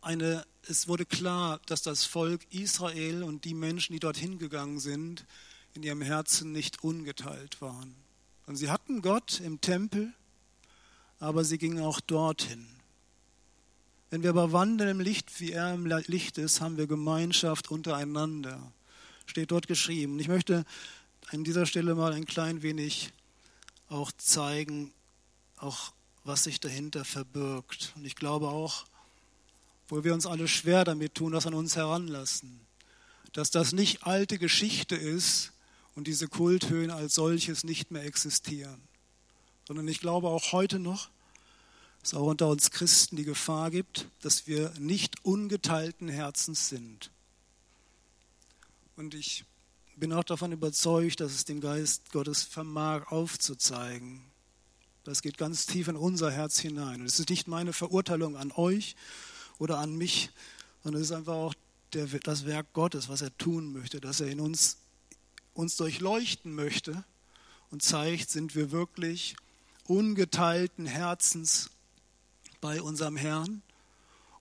eine 0.00 0.44
es 0.68 0.88
wurde 0.88 1.06
klar, 1.06 1.60
dass 1.66 1.82
das 1.82 2.04
Volk 2.04 2.46
Israel 2.50 3.22
und 3.22 3.44
die 3.44 3.54
Menschen, 3.54 3.92
die 3.92 4.00
dorthin 4.00 4.38
gegangen 4.38 4.80
sind, 4.80 5.24
in 5.74 5.82
ihrem 5.82 6.02
Herzen 6.02 6.52
nicht 6.52 6.82
ungeteilt 6.82 7.60
waren. 7.60 7.94
Und 8.46 8.56
sie 8.56 8.70
hatten 8.70 9.02
Gott 9.02 9.40
im 9.40 9.60
Tempel, 9.60 10.12
aber 11.18 11.44
sie 11.44 11.58
gingen 11.58 11.80
auch 11.80 12.00
dorthin. 12.00 12.66
Wenn 14.10 14.22
wir 14.22 14.30
aber 14.30 14.52
wandeln 14.52 14.90
im 14.90 15.00
Licht, 15.00 15.40
wie 15.40 15.52
er 15.52 15.74
im 15.74 15.86
Licht 15.86 16.38
ist, 16.38 16.60
haben 16.60 16.76
wir 16.76 16.86
Gemeinschaft 16.86 17.70
untereinander. 17.70 18.72
Steht 19.26 19.50
dort 19.50 19.66
geschrieben. 19.66 20.18
Ich 20.20 20.28
möchte 20.28 20.64
an 21.28 21.42
dieser 21.42 21.66
Stelle 21.66 21.94
mal 21.94 22.12
ein 22.12 22.24
klein 22.24 22.62
wenig 22.62 23.12
auch 23.88 24.12
zeigen, 24.12 24.92
auch 25.56 25.92
was 26.24 26.44
sich 26.44 26.60
dahinter 26.60 27.04
verbirgt. 27.04 27.92
Und 27.96 28.04
ich 28.04 28.14
glaube 28.14 28.48
auch, 28.48 28.86
wo 29.88 30.04
wir 30.04 30.14
uns 30.14 30.26
alle 30.26 30.48
schwer 30.48 30.84
damit 30.84 31.14
tun, 31.14 31.32
das 31.32 31.46
an 31.46 31.54
uns 31.54 31.76
heranlassen, 31.76 32.60
dass 33.32 33.50
das 33.50 33.72
nicht 33.72 34.04
alte 34.04 34.38
Geschichte 34.38 34.96
ist 34.96 35.52
und 35.94 36.06
diese 36.06 36.28
Kulthöhen 36.28 36.90
als 36.90 37.14
solches 37.14 37.64
nicht 37.64 37.90
mehr 37.90 38.04
existieren, 38.04 38.80
sondern 39.66 39.88
ich 39.88 40.00
glaube 40.00 40.28
auch 40.28 40.52
heute 40.52 40.78
noch, 40.78 41.10
dass 42.00 42.14
auch 42.14 42.26
unter 42.26 42.48
uns 42.48 42.70
Christen 42.70 43.16
die 43.16 43.24
Gefahr 43.24 43.70
gibt, 43.70 44.08
dass 44.22 44.46
wir 44.46 44.72
nicht 44.78 45.24
ungeteilten 45.24 46.08
Herzens 46.08 46.68
sind. 46.68 47.10
Und 48.96 49.14
ich 49.14 49.44
bin 49.96 50.12
auch 50.12 50.24
davon 50.24 50.52
überzeugt, 50.52 51.20
dass 51.20 51.32
es 51.32 51.44
dem 51.44 51.60
Geist 51.60 52.12
Gottes 52.12 52.42
vermag 52.42 53.10
aufzuzeigen. 53.10 54.22
Das 55.04 55.22
geht 55.22 55.38
ganz 55.38 55.66
tief 55.66 55.88
in 55.88 55.96
unser 55.96 56.30
Herz 56.30 56.58
hinein. 56.58 57.00
Und 57.00 57.06
es 57.06 57.18
ist 57.18 57.30
nicht 57.30 57.48
meine 57.48 57.72
Verurteilung 57.72 58.36
an 58.36 58.52
euch 58.52 58.96
oder 59.58 59.78
an 59.78 59.96
mich, 59.96 60.30
sondern 60.82 61.02
es 61.02 61.10
ist 61.10 61.16
einfach 61.16 61.34
auch 61.34 61.54
der, 61.92 62.06
das 62.06 62.46
Werk 62.46 62.72
Gottes, 62.72 63.08
was 63.08 63.22
er 63.22 63.36
tun 63.38 63.72
möchte, 63.72 64.00
dass 64.00 64.20
er 64.20 64.28
in 64.28 64.40
uns, 64.40 64.78
uns 65.54 65.76
durchleuchten 65.76 66.54
möchte 66.54 67.04
und 67.70 67.82
zeigt, 67.82 68.30
sind 68.30 68.54
wir 68.54 68.70
wirklich 68.70 69.36
ungeteilten 69.84 70.86
Herzens 70.86 71.70
bei 72.60 72.82
unserem 72.82 73.16
Herrn? 73.16 73.62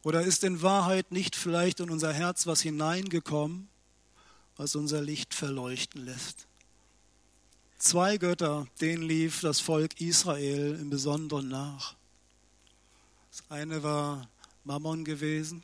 Oder 0.03 0.21
ist 0.21 0.43
in 0.43 0.61
Wahrheit 0.61 1.11
nicht 1.11 1.35
vielleicht 1.35 1.79
in 1.79 1.89
unser 1.89 2.13
Herz 2.13 2.45
was 2.45 2.61
hineingekommen, 2.61 3.67
was 4.57 4.75
unser 4.75 5.01
Licht 5.01 5.33
verleuchten 5.33 6.05
lässt. 6.05 6.47
Zwei 7.77 8.17
Götter, 8.17 8.67
denen 8.81 9.03
lief 9.03 9.41
das 9.41 9.59
Volk 9.59 9.99
Israel 9.99 10.77
im 10.79 10.89
Besonderen 10.89 11.49
nach. 11.49 11.95
Das 13.31 13.43
eine 13.49 13.83
war 13.83 14.29
Mammon 14.65 15.05
gewesen. 15.05 15.63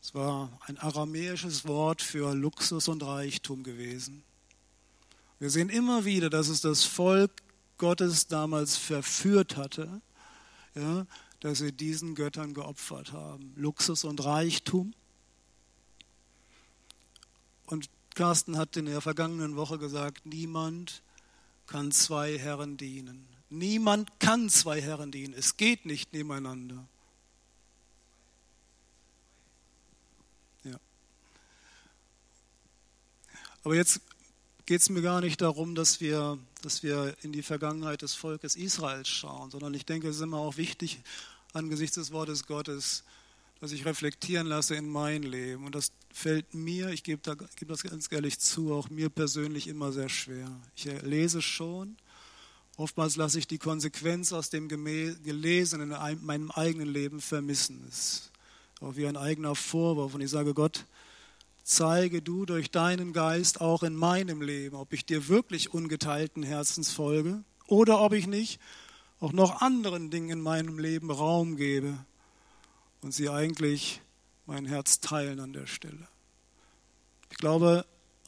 Es 0.00 0.14
war 0.14 0.58
ein 0.66 0.78
aramäisches 0.78 1.66
Wort 1.66 2.00
für 2.00 2.34
Luxus 2.34 2.88
und 2.88 3.02
Reichtum 3.02 3.64
gewesen. 3.64 4.22
Wir 5.40 5.50
sehen 5.50 5.68
immer 5.68 6.04
wieder, 6.04 6.30
dass 6.30 6.48
es 6.48 6.60
das 6.60 6.84
Volk 6.84 7.30
Gottes 7.76 8.26
damals 8.26 8.76
verführt 8.76 9.56
hatte, 9.56 10.00
ja, 10.74 11.06
dass 11.40 11.58
sie 11.58 11.72
diesen 11.72 12.14
Göttern 12.14 12.54
geopfert 12.54 13.12
haben. 13.12 13.52
Luxus 13.56 14.04
und 14.04 14.24
Reichtum. 14.24 14.94
Und 17.66 17.88
Carsten 18.14 18.56
hat 18.56 18.76
in 18.76 18.86
der 18.86 19.00
vergangenen 19.00 19.56
Woche 19.56 19.78
gesagt, 19.78 20.26
niemand 20.26 21.02
kann 21.66 21.92
zwei 21.92 22.38
Herren 22.38 22.76
dienen. 22.76 23.26
Niemand 23.50 24.18
kann 24.18 24.48
zwei 24.48 24.80
Herren 24.80 25.12
dienen. 25.12 25.34
Es 25.34 25.56
geht 25.56 25.86
nicht 25.86 26.12
nebeneinander. 26.12 26.86
Aber 33.64 33.74
jetzt 33.74 34.00
geht 34.66 34.80
es 34.80 34.90
mir 34.90 35.02
gar 35.02 35.20
nicht 35.20 35.40
darum, 35.40 35.74
dass 35.74 36.00
wir, 36.00 36.38
dass 36.62 36.82
wir 36.82 37.14
in 37.22 37.32
die 37.32 37.42
Vergangenheit 37.42 38.02
des 38.02 38.14
Volkes 38.14 38.54
Israels 38.54 39.08
schauen, 39.08 39.50
sondern 39.50 39.74
ich 39.74 39.86
denke, 39.86 40.08
es 40.08 40.16
ist 40.16 40.22
immer 40.22 40.38
auch 40.38 40.56
wichtig, 40.56 41.00
angesichts 41.52 41.94
des 41.96 42.12
Wortes 42.12 42.46
Gottes, 42.46 43.04
dass 43.60 43.72
ich 43.72 43.84
reflektieren 43.84 44.46
lasse 44.46 44.76
in 44.76 44.88
mein 44.88 45.22
Leben. 45.22 45.64
Und 45.64 45.74
das 45.74 45.90
fällt 46.12 46.54
mir, 46.54 46.90
ich 46.90 47.02
gebe, 47.02 47.20
da, 47.22 47.34
gebe 47.34 47.72
das 47.72 47.82
ganz 47.82 48.10
ehrlich 48.12 48.38
zu, 48.38 48.72
auch 48.74 48.90
mir 48.90 49.08
persönlich 49.08 49.66
immer 49.66 49.92
sehr 49.92 50.08
schwer. 50.08 50.50
Ich 50.76 50.84
lese 51.02 51.42
schon, 51.42 51.96
oftmals 52.76 53.16
lasse 53.16 53.38
ich 53.38 53.46
die 53.48 53.58
Konsequenz 53.58 54.32
aus 54.32 54.50
dem 54.50 54.68
Gelesenen 54.68 55.92
in 55.92 56.24
meinem 56.24 56.50
eigenen 56.50 56.88
Leben 56.88 57.20
vermissen. 57.20 57.84
Es 57.88 57.98
ist 57.98 58.30
auch 58.80 58.96
wie 58.96 59.06
ein 59.06 59.16
eigener 59.16 59.54
Vorwurf. 59.54 60.14
Und 60.14 60.20
ich 60.20 60.30
sage 60.30 60.54
Gott, 60.54 60.84
zeige 61.68 62.22
du 62.22 62.46
durch 62.46 62.70
deinen 62.70 63.12
Geist 63.12 63.60
auch 63.60 63.82
in 63.82 63.94
meinem 63.94 64.40
Leben, 64.40 64.74
ob 64.74 64.94
ich 64.94 65.04
dir 65.04 65.28
wirklich 65.28 65.74
ungeteilten 65.74 66.42
Herzens 66.42 66.90
folge 66.90 67.44
oder 67.66 68.00
ob 68.00 68.14
ich 68.14 68.26
nicht 68.26 68.58
auch 69.20 69.32
noch 69.32 69.60
anderen 69.60 70.10
Dingen 70.10 70.30
in 70.30 70.40
meinem 70.40 70.78
Leben 70.78 71.10
Raum 71.10 71.56
gebe 71.56 71.98
und 73.02 73.12
sie 73.12 73.28
eigentlich 73.28 74.00
mein 74.46 74.64
Herz 74.64 75.00
teilen 75.00 75.40
an 75.40 75.52
der 75.52 75.66
Stelle. 75.66 76.08
Ich 77.30 77.36
glaube, 77.36 77.84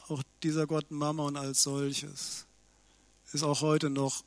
auch 0.07 0.21
dieser 0.43 0.67
Gott 0.67 0.91
Mammon 0.91 1.35
als 1.35 1.63
solches 1.63 2.45
ist 3.33 3.43
auch 3.43 3.61
heute 3.61 3.89
noch 3.89 4.23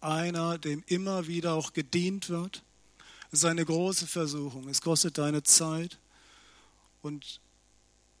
einer, 0.00 0.58
dem 0.58 0.84
immer 0.86 1.26
wieder 1.26 1.54
auch 1.54 1.72
gedient 1.72 2.28
wird. 2.28 2.62
Es 3.32 3.40
ist 3.40 3.46
eine 3.46 3.64
große 3.64 4.06
Versuchung. 4.06 4.68
Es 4.68 4.80
kostet 4.80 5.18
deine 5.18 5.42
Zeit. 5.42 5.98
Und 7.02 7.40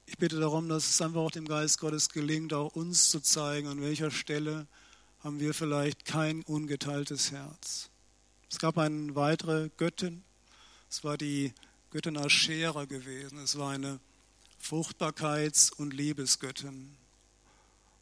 ich 0.06 0.18
bitte 0.18 0.38
darum, 0.38 0.68
dass 0.68 0.88
es 0.88 1.02
einfach 1.02 1.20
auch 1.20 1.30
dem 1.30 1.46
Geist 1.46 1.80
Gottes 1.80 2.08
gelingt, 2.08 2.52
auch 2.52 2.74
uns 2.74 3.10
zu 3.10 3.20
zeigen, 3.20 3.68
an 3.68 3.80
welcher 3.80 4.10
Stelle 4.10 4.66
haben 5.22 5.40
wir 5.40 5.54
vielleicht 5.54 6.04
kein 6.04 6.42
ungeteiltes 6.42 7.30
Herz. 7.30 7.90
Es 8.50 8.58
gab 8.58 8.78
eine 8.78 9.14
weitere 9.14 9.70
Göttin, 9.76 10.22
es 10.90 11.02
war 11.02 11.18
die 11.18 11.52
Göttin 11.94 12.16
Aschera 12.16 12.86
gewesen. 12.86 13.38
Es 13.38 13.56
war 13.56 13.70
eine 13.70 14.00
Fruchtbarkeits- 14.60 15.72
und 15.72 15.94
Liebesgöttin. 15.94 16.96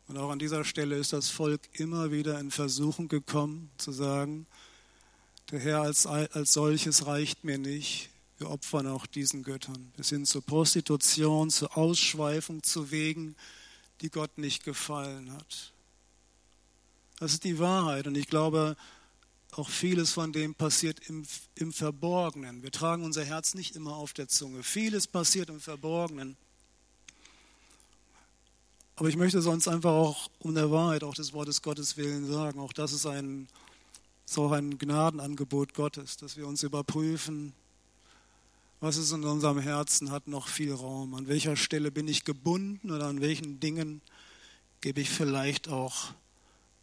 Und 0.08 0.16
auch 0.16 0.30
an 0.30 0.38
dieser 0.38 0.64
Stelle 0.64 0.96
ist 0.96 1.12
das 1.12 1.28
Volk 1.28 1.60
immer 1.74 2.10
wieder 2.10 2.40
in 2.40 2.50
Versuchung 2.50 3.08
gekommen, 3.08 3.70
zu 3.76 3.92
sagen, 3.92 4.46
der 5.50 5.60
Herr 5.60 5.82
als, 5.82 6.06
als 6.06 6.54
solches 6.54 7.06
reicht 7.06 7.44
mir 7.44 7.58
nicht. 7.58 8.08
Wir 8.42 8.50
opfern 8.50 8.88
auch 8.88 9.06
diesen 9.06 9.44
Göttern. 9.44 9.92
Bis 9.96 10.08
hin 10.08 10.26
zur 10.26 10.42
Prostitution, 10.42 11.48
zur 11.48 11.78
Ausschweifung, 11.78 12.64
zu 12.64 12.90
Wegen, 12.90 13.36
die 14.00 14.10
Gott 14.10 14.36
nicht 14.36 14.64
gefallen 14.64 15.32
hat. 15.32 15.72
Das 17.20 17.34
ist 17.34 17.44
die 17.44 17.60
Wahrheit. 17.60 18.08
Und 18.08 18.16
ich 18.16 18.26
glaube, 18.26 18.76
auch 19.52 19.68
vieles 19.68 20.10
von 20.10 20.32
dem 20.32 20.56
passiert 20.56 21.08
im, 21.08 21.24
im 21.54 21.72
Verborgenen. 21.72 22.64
Wir 22.64 22.72
tragen 22.72 23.04
unser 23.04 23.24
Herz 23.24 23.54
nicht 23.54 23.76
immer 23.76 23.94
auf 23.94 24.12
der 24.12 24.26
Zunge. 24.26 24.64
Vieles 24.64 25.06
passiert 25.06 25.48
im 25.48 25.60
Verborgenen. 25.60 26.36
Aber 28.96 29.08
ich 29.08 29.16
möchte 29.16 29.40
sonst 29.40 29.68
einfach 29.68 29.92
auch 29.92 30.28
um 30.40 30.56
der 30.56 30.72
Wahrheit, 30.72 31.04
auch 31.04 31.14
des 31.14 31.32
Wortes 31.32 31.62
Gottes 31.62 31.96
willen 31.96 32.26
sagen, 32.26 32.58
auch 32.58 32.72
das 32.72 32.92
ist 32.92 33.06
ein, 33.06 33.46
ist 34.26 34.36
auch 34.36 34.50
ein 34.50 34.78
Gnadenangebot 34.78 35.74
Gottes, 35.74 36.16
dass 36.16 36.36
wir 36.36 36.48
uns 36.48 36.64
überprüfen, 36.64 37.54
was 38.82 38.96
ist 38.96 39.12
in 39.12 39.22
unserem 39.22 39.60
Herzen, 39.60 40.10
hat 40.10 40.26
noch 40.26 40.48
viel 40.48 40.74
Raum. 40.74 41.14
An 41.14 41.28
welcher 41.28 41.56
Stelle 41.56 41.92
bin 41.92 42.08
ich 42.08 42.24
gebunden 42.24 42.90
oder 42.90 43.06
an 43.06 43.20
welchen 43.20 43.60
Dingen 43.60 44.02
gebe 44.80 45.00
ich 45.00 45.08
vielleicht 45.08 45.68
auch 45.68 46.12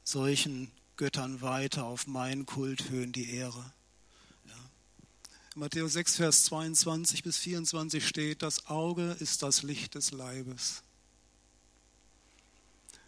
solchen 0.06 0.72
Göttern 0.96 1.42
weiter 1.42 1.84
auf 1.84 2.08
meinen 2.08 2.46
Kulthöhen 2.46 3.12
die 3.12 3.32
Ehre. 3.32 3.74
Ja. 4.48 4.56
Matthäus 5.56 5.92
6, 5.92 6.16
Vers 6.16 6.46
22 6.46 7.22
bis 7.22 7.36
24 7.38 8.08
steht, 8.08 8.44
das 8.44 8.68
Auge 8.68 9.18
ist 9.20 9.44
das 9.44 9.64
Licht 9.64 9.96
des 9.96 10.12
Leibes. 10.12 10.84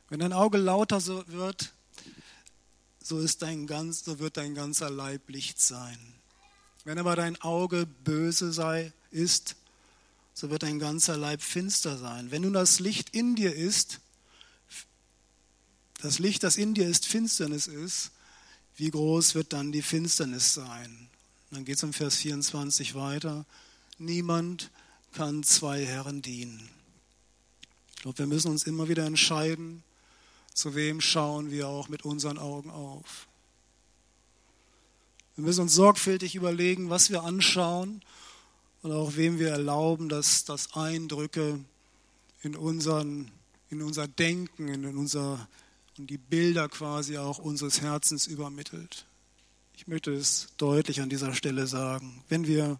Wenn 0.10 0.19
dein 0.19 0.34
Auge 0.34 0.58
lauter 0.58 1.01
wird, 1.30 1.71
so, 3.01 3.19
ist 3.19 3.41
dein 3.41 3.67
ganz, 3.67 4.04
so 4.04 4.19
wird 4.19 4.36
dein 4.36 4.54
ganzer 4.54 4.89
Leib 4.89 5.30
Licht 5.30 5.62
sein. 5.62 5.97
Wenn 6.84 6.98
aber 6.98 7.15
dein 7.15 7.39
Auge 7.41 7.86
böse 7.86 8.52
sei, 8.52 8.91
ist, 9.12 9.56
so 10.34 10.50
wird 10.50 10.63
dein 10.63 10.80
ganzer 10.80 11.17
Leib 11.17 11.41
finster 11.41 11.98
sein. 11.98 12.32
Wenn 12.32 12.44
nun 12.44 12.54
das 12.54 12.80
Licht 12.80 13.10
in 13.12 13.36
dir 13.36 13.54
ist, 13.56 14.00
das 16.02 16.17
Licht, 16.17 16.44
das 16.44 16.58
in 16.58 16.74
dir 16.74 16.88
ist, 16.88 17.06
Finsternis 17.06 17.67
ist, 17.67 18.12
wie 18.76 18.89
groß 18.89 19.36
wird 19.36 19.54
dann 19.54 19.72
die 19.72 19.84
Finsternis 19.84 20.54
sein? 20.56 21.10
Dann 21.52 21.65
geht 21.65 21.76
es 21.76 21.84
im 21.84 21.94
Vers 21.94 22.15
24 22.17 22.96
weiter. 22.96 23.46
Niemand 24.00 24.72
kann 25.13 25.44
zwei 25.44 25.86
Herren 25.86 26.22
dienen. 26.22 26.70
Ich 27.96 28.02
glaube, 28.02 28.17
wir 28.20 28.28
müssen 28.28 28.50
uns 28.50 28.63
immer 28.63 28.88
wieder 28.88 29.06
entscheiden, 29.06 29.84
zu 30.54 30.74
wem 30.74 31.02
schauen 31.02 31.52
wir 31.52 31.67
auch 31.67 31.89
mit 31.89 32.04
unseren 32.04 32.39
Augen 32.39 32.72
auf. 32.72 33.28
Wir 35.41 35.47
müssen 35.47 35.62
uns 35.62 35.73
sorgfältig 35.73 36.36
überlegen, 36.36 36.91
was 36.91 37.10
wir 37.10 37.23
anschauen 37.23 38.04
und 38.84 38.91
auch 38.91 39.15
wem 39.15 39.39
wir 39.39 39.49
erlauben, 39.49 40.08
dass 40.08 40.45
das 40.45 40.75
Eindrücke 40.75 41.60
in, 42.43 42.56
unseren, 42.56 43.32
in 43.71 43.82
unser 43.82 44.08
Denken, 44.08 44.67
in 44.67 44.86
unser 44.95 45.47
und 45.97 46.12
die 46.12 46.19
Bilder 46.19 46.69
quasi 46.69 47.17
auch 47.17 47.39
unseres 47.39 47.82
Herzens 47.82 48.27
übermittelt. 48.27 49.08
Ich 49.75 49.88
möchte 49.88 50.13
es 50.13 50.49
deutlich 50.58 51.01
an 51.01 51.10
dieser 51.10 51.34
Stelle 51.34 51.65
sagen. 51.65 52.23
Wenn 52.30 52.45
wir 52.45 52.80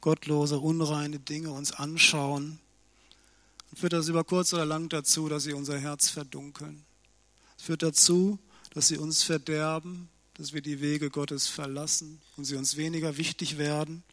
gottlose, 0.00 0.58
unreine 0.58 1.20
Dinge 1.20 1.52
uns 1.52 1.70
anschauen, 1.70 2.58
führt 3.72 3.92
das 3.92 4.08
über 4.08 4.24
kurz 4.24 4.52
oder 4.52 4.66
lang 4.66 4.88
dazu, 4.88 5.28
dass 5.28 5.44
sie 5.44 5.52
unser 5.52 5.78
Herz 5.78 6.08
verdunkeln. 6.08 6.84
Es 7.56 7.62
führt 7.62 7.84
dazu, 7.84 8.40
dass 8.74 8.88
sie 8.88 8.98
uns 8.98 9.22
verderben, 9.22 10.08
dass 10.38 10.52
wir 10.52 10.62
die 10.62 10.80
Wege 10.80 11.10
Gottes 11.10 11.48
verlassen 11.48 12.20
und 12.36 12.44
sie 12.44 12.56
uns 12.56 12.76
weniger 12.76 13.16
wichtig 13.16 13.58
werden 13.58 14.04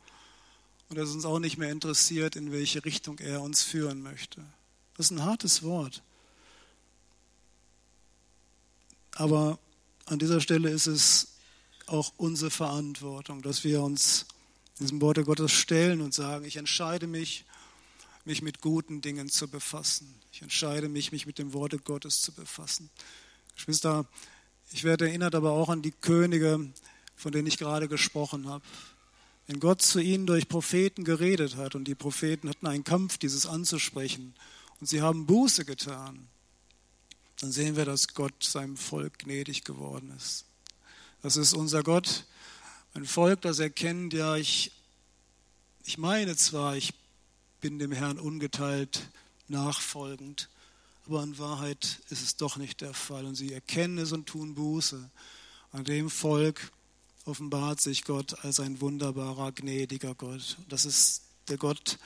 und 0.89 0.97
dass 0.97 1.09
es 1.09 1.15
uns 1.15 1.25
auch 1.25 1.39
nicht 1.39 1.57
mehr 1.57 1.71
interessiert, 1.71 2.35
in 2.35 2.51
welche 2.51 2.83
Richtung 2.83 3.19
er 3.19 3.41
uns 3.41 3.61
führen 3.61 4.01
möchte. 4.01 4.43
Das 4.97 5.07
ist 5.07 5.11
ein 5.11 5.23
hartes 5.23 5.61
Wort. 5.61 6.01
Aber 9.11 9.59
an 10.05 10.19
dieser 10.19 10.41
Stelle 10.41 10.69
ist 10.69 10.87
es 10.87 11.27
auch 11.85 12.11
unsere 12.17 12.51
Verantwortung, 12.51 13.41
dass 13.43 13.63
wir 13.63 13.81
uns 13.81 14.25
diesem 14.79 14.99
Worte 15.01 15.23
Gottes 15.23 15.51
stellen 15.51 16.01
und 16.01 16.13
sagen, 16.13 16.43
ich 16.45 16.57
entscheide 16.57 17.07
mich, 17.07 17.45
mich 18.25 18.41
mit 18.41 18.61
guten 18.61 19.01
Dingen 19.01 19.29
zu 19.29 19.47
befassen. 19.47 20.13
Ich 20.31 20.41
entscheide 20.41 20.89
mich, 20.89 21.11
mich 21.11 21.27
mit 21.27 21.37
dem 21.37 21.53
Worte 21.53 21.77
Gottes 21.77 22.21
zu 22.21 22.31
befassen. 22.31 22.89
Geschwister, 23.55 24.05
ich 24.71 24.83
werde 24.83 25.07
erinnert 25.07 25.35
aber 25.35 25.51
auch 25.51 25.69
an 25.69 25.81
die 25.81 25.91
Könige, 25.91 26.67
von 27.15 27.31
denen 27.31 27.47
ich 27.47 27.57
gerade 27.57 27.87
gesprochen 27.87 28.47
habe. 28.47 28.63
Wenn 29.47 29.59
Gott 29.59 29.81
zu 29.81 29.99
ihnen 29.99 30.25
durch 30.25 30.47
Propheten 30.49 31.03
geredet 31.03 31.55
hat 31.55 31.75
und 31.75 31.85
die 31.85 31.95
Propheten 31.95 32.49
hatten 32.49 32.67
einen 32.67 32.83
Kampf, 32.83 33.17
dieses 33.17 33.45
anzusprechen 33.45 34.33
und 34.79 34.87
sie 34.87 35.01
haben 35.01 35.27
Buße 35.27 35.65
getan, 35.65 36.27
dann 37.41 37.51
sehen 37.51 37.75
wir, 37.75 37.85
dass 37.85 38.13
Gott 38.13 38.43
seinem 38.43 38.77
Volk 38.77 39.19
gnädig 39.19 39.63
geworden 39.63 40.11
ist. 40.17 40.45
Das 41.21 41.37
ist 41.37 41.53
unser 41.53 41.83
Gott, 41.83 42.25
ein 42.93 43.05
Volk, 43.05 43.41
das 43.41 43.59
erkennt, 43.59 44.13
ja, 44.13 44.35
ich, 44.35 44.71
ich 45.83 45.97
meine 45.97 46.35
zwar, 46.37 46.75
ich 46.77 46.93
bin 47.61 47.77
dem 47.77 47.91
Herrn 47.91 48.19
ungeteilt 48.19 49.09
nachfolgend, 49.47 50.49
aber 51.07 51.23
in 51.23 51.37
Wahrheit 51.37 51.99
ist 52.09 52.21
es 52.23 52.35
doch 52.35 52.57
nicht 52.57 52.81
der 52.81 52.93
Fall. 52.93 53.25
Und 53.25 53.35
sie 53.35 53.53
erkennen 53.53 53.97
es 53.97 54.11
und 54.11 54.25
tun 54.25 54.55
Buße. 54.55 55.09
An 55.71 55.83
dem 55.83 56.09
Volk 56.09 56.71
offenbart 57.25 57.81
sich 57.81 58.03
Gott 58.03 58.43
als 58.43 58.59
ein 58.59 58.81
wunderbarer, 58.81 59.51
gnädiger 59.51 60.15
Gott. 60.15 60.57
Das 60.69 60.85
ist 60.85 61.23
der 61.47 61.57
Gott, 61.57 61.99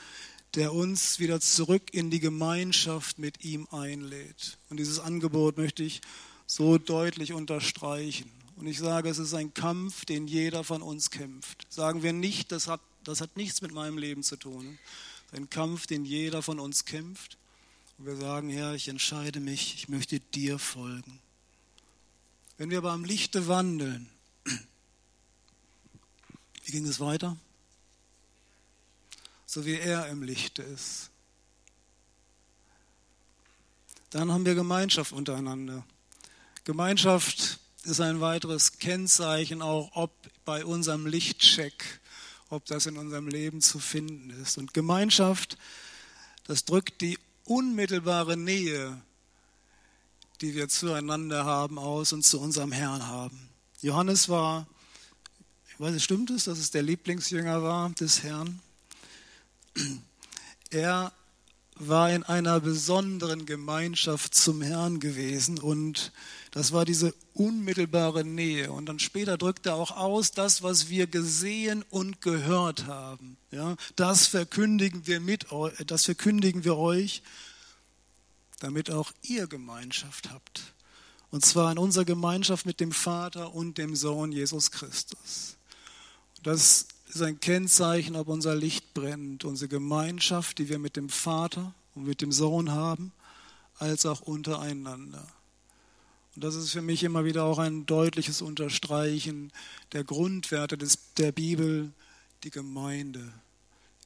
der 0.55 0.73
uns 0.73 1.19
wieder 1.19 1.39
zurück 1.39 1.93
in 1.93 2.09
die 2.09 2.19
Gemeinschaft 2.19 3.19
mit 3.19 3.43
ihm 3.43 3.67
einlädt. 3.71 4.57
Und 4.69 4.77
dieses 4.77 4.99
Angebot 4.99 5.57
möchte 5.57 5.83
ich 5.83 6.01
so 6.47 6.77
deutlich 6.77 7.33
unterstreichen. 7.33 8.29
Und 8.55 8.67
ich 8.67 8.79
sage, 8.79 9.09
es 9.09 9.19
ist 9.19 9.33
ein 9.33 9.53
Kampf, 9.53 10.05
den 10.05 10.27
jeder 10.27 10.63
von 10.63 10.81
uns 10.81 11.11
kämpft. 11.11 11.67
Sagen 11.69 12.03
wir 12.03 12.11
nicht, 12.11 12.51
das 12.51 12.67
hat, 12.67 12.81
das 13.03 13.21
hat 13.21 13.37
nichts 13.37 13.61
mit 13.61 13.71
meinem 13.71 13.97
Leben 13.97 14.23
zu 14.23 14.35
tun. 14.35 14.79
Ein 15.31 15.49
Kampf, 15.49 15.85
den 15.85 16.03
jeder 16.03 16.41
von 16.41 16.59
uns 16.59 16.85
kämpft. 16.85 17.37
Und 17.99 18.05
wir 18.05 18.15
sagen, 18.15 18.49
Herr, 18.49 18.75
ich 18.75 18.87
entscheide 18.87 19.41
mich, 19.41 19.73
ich 19.75 19.89
möchte 19.89 20.21
dir 20.21 20.57
folgen. 20.57 21.19
Wenn 22.57 22.69
wir 22.69 22.77
aber 22.77 22.91
am 22.91 23.03
Lichte 23.03 23.49
wandeln, 23.49 24.09
wie 26.63 26.71
ging 26.71 26.87
es 26.87 27.01
weiter? 27.01 27.35
So 29.45 29.65
wie 29.65 29.73
er 29.73 30.07
im 30.07 30.23
Lichte 30.23 30.61
ist. 30.61 31.09
Dann 34.11 34.31
haben 34.31 34.45
wir 34.45 34.55
Gemeinschaft 34.55 35.11
untereinander. 35.11 35.85
Gemeinschaft 36.63 37.59
ist 37.83 37.99
ein 37.99 38.21
weiteres 38.21 38.77
Kennzeichen 38.77 39.61
auch, 39.61 39.91
ob 39.93 40.13
bei 40.45 40.63
unserem 40.63 41.05
Lichtcheck, 41.05 41.99
ob 42.47 42.63
das 42.63 42.85
in 42.85 42.95
unserem 42.95 43.27
Leben 43.27 43.59
zu 43.59 43.77
finden 43.77 44.29
ist. 44.41 44.57
Und 44.57 44.73
Gemeinschaft, 44.73 45.57
das 46.45 46.63
drückt 46.63 47.01
die 47.01 47.17
unmittelbare 47.49 48.37
Nähe, 48.37 49.01
die 50.41 50.53
wir 50.55 50.69
zueinander 50.69 51.45
haben, 51.45 51.77
aus 51.77 52.13
und 52.13 52.23
zu 52.23 52.39
unserem 52.39 52.71
Herrn 52.71 53.07
haben. 53.07 53.49
Johannes 53.81 54.29
war, 54.29 54.67
ich 55.67 55.79
weiß 55.79 55.93
nicht, 55.93 56.03
stimmt 56.03 56.29
es, 56.29 56.45
dass 56.45 56.59
es 56.59 56.71
der 56.71 56.83
Lieblingsjünger 56.83 57.63
war 57.63 57.89
des 57.91 58.23
Herrn? 58.23 58.59
Er 60.69 61.11
war 61.79 62.11
in 62.11 62.23
einer 62.23 62.59
besonderen 62.59 63.45
Gemeinschaft 63.45 64.35
zum 64.35 64.61
Herrn 64.61 64.99
gewesen 64.99 65.57
und 65.59 66.11
das 66.51 66.71
war 66.71 66.83
diese 66.83 67.13
unmittelbare 67.33 68.25
Nähe. 68.25 68.71
Und 68.71 68.87
dann 68.87 68.99
später 68.99 69.37
drückt 69.37 69.65
er 69.65 69.75
auch 69.75 69.91
aus, 69.91 70.31
das, 70.31 70.63
was 70.63 70.89
wir 70.89 71.07
gesehen 71.07 71.85
und 71.89 72.21
gehört 72.21 72.85
haben. 72.85 73.37
Ja, 73.51 73.75
das 73.95 74.27
verkündigen 74.27 75.07
wir 75.07 75.19
mit 75.19 75.51
euch, 75.51 75.73
das 75.85 76.05
verkündigen 76.05 76.63
wir 76.63 76.77
euch, 76.77 77.21
damit 78.59 78.91
auch 78.91 79.11
ihr 79.21 79.47
Gemeinschaft 79.47 80.31
habt. 80.31 80.73
Und 81.31 81.45
zwar 81.45 81.71
in 81.71 81.77
unserer 81.77 82.05
Gemeinschaft 82.05 82.65
mit 82.65 82.79
dem 82.79 82.91
Vater 82.91 83.53
und 83.53 83.77
dem 83.77 83.95
Sohn 83.95 84.31
Jesus 84.31 84.71
Christus. 84.71 85.55
Das 86.41 86.87
ist 87.15 87.21
ein 87.21 87.39
Kennzeichen, 87.39 88.15
ob 88.15 88.27
unser 88.27 88.55
Licht 88.55 88.93
brennt, 88.93 89.43
unsere 89.43 89.69
Gemeinschaft, 89.69 90.59
die 90.59 90.69
wir 90.69 90.79
mit 90.79 90.95
dem 90.95 91.09
Vater 91.09 91.73
und 91.95 92.05
mit 92.05 92.21
dem 92.21 92.31
Sohn 92.31 92.71
haben, 92.71 93.11
als 93.77 94.05
auch 94.05 94.21
untereinander. 94.21 95.25
Und 96.35 96.43
das 96.43 96.55
ist 96.55 96.71
für 96.71 96.81
mich 96.81 97.03
immer 97.03 97.25
wieder 97.25 97.43
auch 97.43 97.57
ein 97.57 97.85
deutliches 97.85 98.41
Unterstreichen 98.41 99.51
der 99.91 100.03
Grundwerte 100.03 100.77
des, 100.77 100.99
der 101.17 101.31
Bibel, 101.31 101.91
die 102.43 102.51
Gemeinde. 102.51 103.33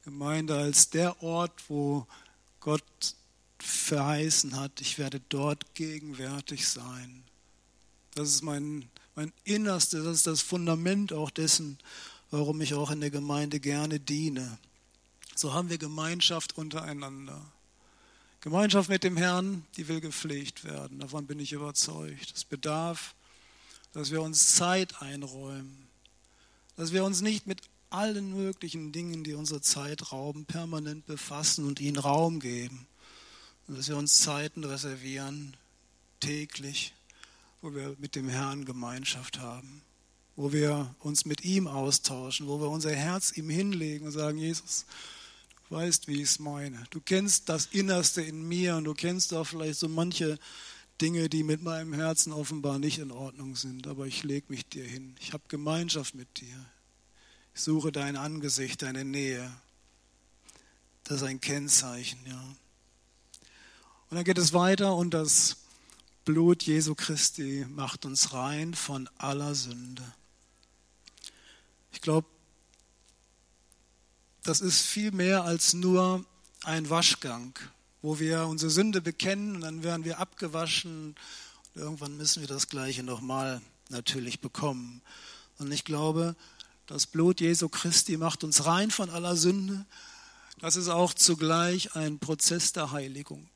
Gemeinde 0.04 0.56
als 0.56 0.90
der 0.90 1.22
Ort, 1.22 1.52
wo 1.68 2.06
Gott 2.60 2.82
verheißen 3.58 4.58
hat, 4.58 4.80
ich 4.80 4.98
werde 4.98 5.20
dort 5.28 5.74
gegenwärtig 5.74 6.66
sein. 6.68 7.22
Das 8.14 8.28
ist 8.28 8.42
mein, 8.42 8.88
mein 9.14 9.32
Innerstes, 9.44 10.04
das 10.04 10.16
ist 10.16 10.26
das 10.26 10.40
Fundament 10.40 11.12
auch 11.12 11.30
dessen, 11.30 11.78
warum 12.34 12.60
ich 12.60 12.74
auch 12.74 12.90
in 12.90 13.00
der 13.00 13.10
Gemeinde 13.10 13.60
gerne 13.60 14.00
diene. 14.00 14.58
So 15.36 15.54
haben 15.54 15.70
wir 15.70 15.78
Gemeinschaft 15.78 16.58
untereinander. 16.58 17.40
Gemeinschaft 18.40 18.88
mit 18.88 19.04
dem 19.04 19.16
Herrn, 19.16 19.64
die 19.76 19.86
will 19.86 20.00
gepflegt 20.00 20.64
werden. 20.64 20.98
Davon 20.98 21.28
bin 21.28 21.38
ich 21.38 21.52
überzeugt. 21.52 22.32
Es 22.34 22.44
bedarf, 22.44 23.14
dass 23.92 24.10
wir 24.10 24.20
uns 24.20 24.56
Zeit 24.56 25.00
einräumen. 25.00 25.86
Dass 26.76 26.90
wir 26.90 27.04
uns 27.04 27.20
nicht 27.20 27.46
mit 27.46 27.60
allen 27.90 28.34
möglichen 28.34 28.90
Dingen, 28.90 29.22
die 29.22 29.34
unsere 29.34 29.60
Zeit 29.60 30.10
rauben, 30.10 30.44
permanent 30.44 31.06
befassen 31.06 31.64
und 31.64 31.78
ihnen 31.78 31.98
Raum 31.98 32.40
geben. 32.40 32.88
Und 33.68 33.78
dass 33.78 33.88
wir 33.88 33.96
uns 33.96 34.18
Zeiten 34.18 34.64
reservieren, 34.64 35.56
täglich, 36.18 36.94
wo 37.62 37.72
wir 37.74 37.94
mit 38.00 38.16
dem 38.16 38.28
Herrn 38.28 38.64
Gemeinschaft 38.64 39.38
haben. 39.38 39.83
Wo 40.36 40.52
wir 40.52 40.94
uns 41.00 41.24
mit 41.24 41.44
ihm 41.44 41.66
austauschen, 41.68 42.48
wo 42.48 42.60
wir 42.60 42.68
unser 42.68 42.94
Herz 42.94 43.36
ihm 43.36 43.48
hinlegen 43.48 44.06
und 44.06 44.12
sagen, 44.12 44.38
Jesus, 44.38 44.84
weißt, 45.70 46.08
wie 46.08 46.16
ich 46.16 46.30
es 46.30 46.38
meine. 46.38 46.84
Du 46.90 47.00
kennst 47.00 47.48
das 47.48 47.66
Innerste 47.66 48.22
in 48.22 48.42
mir 48.46 48.76
und 48.76 48.84
du 48.84 48.94
kennst 48.94 49.32
auch 49.32 49.44
vielleicht 49.44 49.78
so 49.78 49.88
manche 49.88 50.38
Dinge, 51.00 51.28
die 51.28 51.42
mit 51.42 51.62
meinem 51.62 51.92
Herzen 51.92 52.32
offenbar 52.32 52.78
nicht 52.78 52.98
in 52.98 53.10
Ordnung 53.10 53.56
sind. 53.56 53.86
Aber 53.86 54.06
ich 54.06 54.22
lege 54.22 54.46
mich 54.48 54.66
dir 54.66 54.84
hin. 54.84 55.14
Ich 55.20 55.32
habe 55.32 55.44
Gemeinschaft 55.48 56.14
mit 56.14 56.40
dir. 56.40 56.66
Ich 57.54 57.62
suche 57.62 57.92
dein 57.92 58.16
Angesicht, 58.16 58.82
deine 58.82 59.04
Nähe. 59.04 59.50
Das 61.04 61.18
ist 61.18 61.28
ein 61.28 61.40
Kennzeichen, 61.40 62.18
ja. 62.26 62.56
Und 64.10 64.16
dann 64.16 64.24
geht 64.24 64.38
es 64.38 64.52
weiter 64.52 64.94
und 64.94 65.12
das 65.12 65.56
Blut 66.24 66.62
Jesu 66.62 66.94
Christi 66.94 67.66
macht 67.68 68.06
uns 68.06 68.32
rein 68.32 68.74
von 68.74 69.08
aller 69.18 69.54
Sünde. 69.54 70.02
Ich 71.94 72.00
glaube, 72.00 72.26
das 74.42 74.60
ist 74.60 74.82
viel 74.82 75.12
mehr 75.12 75.44
als 75.44 75.72
nur 75.72 76.24
ein 76.64 76.90
Waschgang, 76.90 77.58
wo 78.02 78.18
wir 78.18 78.46
unsere 78.46 78.70
Sünde 78.70 79.00
bekennen 79.00 79.54
und 79.54 79.60
dann 79.62 79.82
werden 79.84 80.04
wir 80.04 80.18
abgewaschen. 80.18 81.14
Und 81.74 81.80
irgendwann 81.80 82.16
müssen 82.16 82.40
wir 82.40 82.48
das 82.48 82.68
Gleiche 82.68 83.04
nochmal 83.04 83.62
natürlich 83.88 84.40
bekommen. 84.40 85.02
Und 85.58 85.72
ich 85.72 85.84
glaube, 85.84 86.34
das 86.86 87.06
Blut 87.06 87.40
Jesu 87.40 87.68
Christi 87.68 88.16
macht 88.16 88.44
uns 88.44 88.66
rein 88.66 88.90
von 88.90 89.08
aller 89.08 89.36
Sünde. 89.36 89.86
Das 90.58 90.74
ist 90.76 90.88
auch 90.88 91.14
zugleich 91.14 91.94
ein 91.94 92.18
Prozess 92.18 92.72
der 92.72 92.90
Heiligung. 92.90 93.48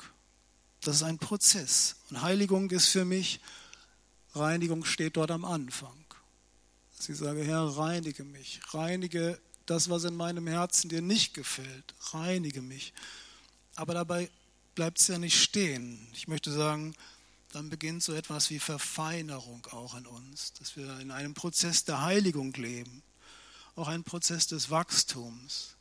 Das 0.82 0.96
ist 0.96 1.02
ein 1.02 1.18
Prozess. 1.18 1.96
Und 2.08 2.22
Heiligung 2.22 2.70
ist 2.70 2.86
für 2.86 3.04
mich, 3.04 3.40
Reinigung 4.34 4.84
steht 4.84 5.16
dort 5.16 5.32
am 5.32 5.44
Anfang. 5.44 6.07
Sie 6.98 7.14
sage, 7.14 7.44
Herr, 7.44 7.62
reinige 7.62 8.24
mich, 8.24 8.60
reinige 8.70 9.40
das, 9.66 9.88
was 9.88 10.04
in 10.04 10.16
meinem 10.16 10.46
Herzen 10.46 10.88
dir 10.88 11.02
nicht 11.02 11.34
gefällt. 11.34 11.94
Reinige 12.12 12.62
mich. 12.62 12.92
Aber 13.76 13.94
dabei 13.94 14.30
bleibt 14.74 14.98
es 14.98 15.08
ja 15.08 15.18
nicht 15.18 15.40
stehen. 15.40 16.08
Ich 16.12 16.26
möchte 16.26 16.50
sagen, 16.50 16.94
dann 17.52 17.70
beginnt 17.70 18.02
so 18.02 18.12
etwas 18.12 18.50
wie 18.50 18.58
Verfeinerung 18.58 19.66
auch 19.70 19.96
in 19.96 20.06
uns, 20.06 20.52
dass 20.54 20.76
wir 20.76 20.98
in 21.00 21.10
einem 21.10 21.34
Prozess 21.34 21.84
der 21.84 22.02
Heiligung 22.02 22.52
leben, 22.54 23.02
auch 23.76 23.88
ein 23.88 24.04
Prozess 24.04 24.46
des 24.46 24.70
Wachstums, 24.70 25.76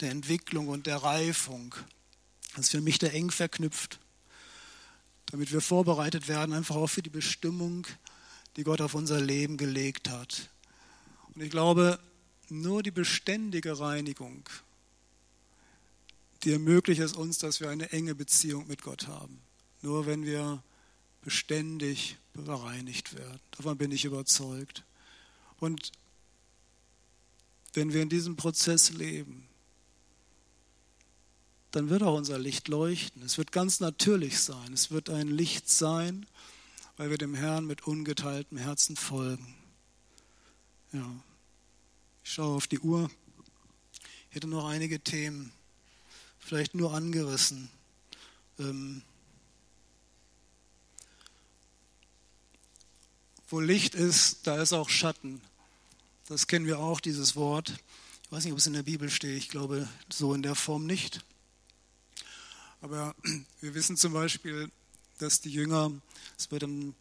der 0.00 0.10
Entwicklung 0.10 0.68
und 0.68 0.86
der 0.86 0.98
Reifung. 0.98 1.74
Das 2.54 2.66
ist 2.66 2.70
für 2.70 2.80
mich 2.80 2.98
der 2.98 3.14
eng 3.14 3.30
verknüpft, 3.30 3.98
damit 5.26 5.52
wir 5.52 5.60
vorbereitet 5.60 6.28
werden, 6.28 6.54
einfach 6.54 6.76
auch 6.76 6.88
für 6.88 7.02
die 7.02 7.10
Bestimmung, 7.10 7.86
die 8.56 8.64
Gott 8.64 8.80
auf 8.80 8.94
unser 8.94 9.20
Leben 9.20 9.56
gelegt 9.56 10.08
hat. 10.08 10.50
Und 11.34 11.42
ich 11.42 11.50
glaube, 11.50 11.98
nur 12.48 12.82
die 12.82 12.90
beständige 12.90 13.78
Reinigung, 13.78 14.48
die 16.42 16.52
ermöglicht 16.52 17.00
es 17.00 17.12
uns, 17.12 17.38
dass 17.38 17.60
wir 17.60 17.70
eine 17.70 17.92
enge 17.92 18.14
Beziehung 18.14 18.66
mit 18.66 18.82
Gott 18.82 19.06
haben. 19.06 19.40
Nur 19.82 20.06
wenn 20.06 20.24
wir 20.24 20.62
beständig 21.22 22.16
bereinigt 22.32 23.16
werden. 23.16 23.40
Davon 23.52 23.76
bin 23.76 23.92
ich 23.92 24.04
überzeugt. 24.04 24.84
Und 25.58 25.92
wenn 27.74 27.92
wir 27.92 28.02
in 28.02 28.08
diesem 28.08 28.36
Prozess 28.36 28.90
leben, 28.90 29.46
dann 31.70 31.88
wird 31.88 32.02
auch 32.02 32.16
unser 32.16 32.38
Licht 32.38 32.68
leuchten. 32.68 33.22
Es 33.22 33.38
wird 33.38 33.52
ganz 33.52 33.80
natürlich 33.80 34.40
sein. 34.40 34.72
Es 34.72 34.90
wird 34.90 35.08
ein 35.08 35.28
Licht 35.28 35.68
sein, 35.68 36.26
weil 37.00 37.08
wir 37.08 37.16
dem 37.16 37.34
Herrn 37.34 37.64
mit 37.64 37.86
ungeteiltem 37.86 38.58
Herzen 38.58 38.94
folgen. 38.94 39.54
Ja. 40.92 41.10
Ich 42.22 42.32
schaue 42.32 42.54
auf 42.54 42.66
die 42.66 42.78
Uhr. 42.78 43.10
Ich 44.28 44.36
hätte 44.36 44.46
noch 44.46 44.68
einige 44.68 45.00
Themen, 45.00 45.50
vielleicht 46.38 46.74
nur 46.74 46.92
angerissen. 46.92 47.70
Ähm, 48.58 49.00
wo 53.48 53.60
Licht 53.60 53.94
ist, 53.94 54.46
da 54.46 54.60
ist 54.60 54.74
auch 54.74 54.90
Schatten. 54.90 55.40
Das 56.26 56.48
kennen 56.48 56.66
wir 56.66 56.80
auch, 56.80 57.00
dieses 57.00 57.34
Wort. 57.34 57.72
Ich 58.24 58.30
weiß 58.30 58.44
nicht, 58.44 58.52
ob 58.52 58.58
es 58.58 58.66
in 58.66 58.74
der 58.74 58.82
Bibel 58.82 59.08
steht. 59.08 59.38
Ich 59.38 59.48
glaube, 59.48 59.88
so 60.10 60.34
in 60.34 60.42
der 60.42 60.54
Form 60.54 60.84
nicht. 60.84 61.24
Aber 62.82 63.14
wir 63.62 63.72
wissen 63.72 63.96
zum 63.96 64.12
Beispiel, 64.12 64.70
dass 65.20 65.40
die 65.40 65.50
Jünger, 65.50 65.92
es 66.38 66.50
wird 66.50 66.62
in 66.64 66.94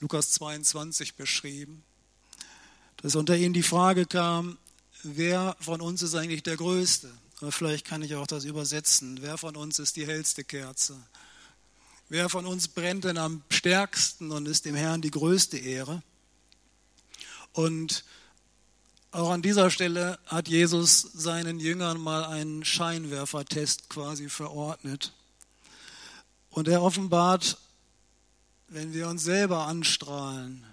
Lukas 0.00 0.30
22 0.32 1.14
beschrieben, 1.14 1.82
dass 2.98 3.14
unter 3.14 3.36
ihnen 3.36 3.54
die 3.54 3.62
Frage 3.62 4.06
kam, 4.06 4.58
wer 5.02 5.56
von 5.60 5.80
uns 5.80 6.02
ist 6.02 6.14
eigentlich 6.14 6.42
der 6.42 6.56
Größte? 6.56 7.12
Aber 7.40 7.52
vielleicht 7.52 7.84
kann 7.84 8.02
ich 8.02 8.16
auch 8.16 8.26
das 8.26 8.44
übersetzen. 8.44 9.18
Wer 9.20 9.38
von 9.38 9.56
uns 9.56 9.78
ist 9.78 9.96
die 9.96 10.06
hellste 10.06 10.42
Kerze? 10.42 10.96
Wer 12.08 12.28
von 12.28 12.46
uns 12.46 12.68
brennt 12.68 13.04
denn 13.04 13.18
am 13.18 13.42
stärksten 13.50 14.32
und 14.32 14.46
ist 14.46 14.64
dem 14.64 14.74
Herrn 14.74 15.02
die 15.02 15.10
größte 15.10 15.58
Ehre? 15.58 16.02
Und 17.52 18.04
auch 19.10 19.30
an 19.30 19.42
dieser 19.42 19.70
Stelle 19.70 20.18
hat 20.26 20.48
Jesus 20.48 21.00
seinen 21.00 21.60
Jüngern 21.60 22.00
mal 22.00 22.24
einen 22.24 22.64
Scheinwerfertest 22.64 23.88
quasi 23.88 24.28
verordnet. 24.28 25.12
Und 26.50 26.68
er 26.68 26.82
offenbart, 26.82 27.58
wenn 28.68 28.92
wir 28.92 29.08
uns 29.08 29.22
selber 29.22 29.66
anstrahlen, 29.66 30.64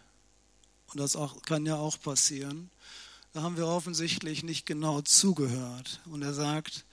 und 0.87 0.99
das 0.99 1.15
auch, 1.15 1.41
kann 1.41 1.65
ja 1.65 1.75
auch 1.75 1.99
passieren, 1.99 2.69
da 3.33 3.41
haben 3.41 3.57
wir 3.57 3.67
offensichtlich 3.67 4.43
nicht 4.43 4.65
genau 4.65 5.01
zugehört. 5.01 5.99
Und 6.05 6.21
er 6.21 6.33
sagt, 6.33 6.85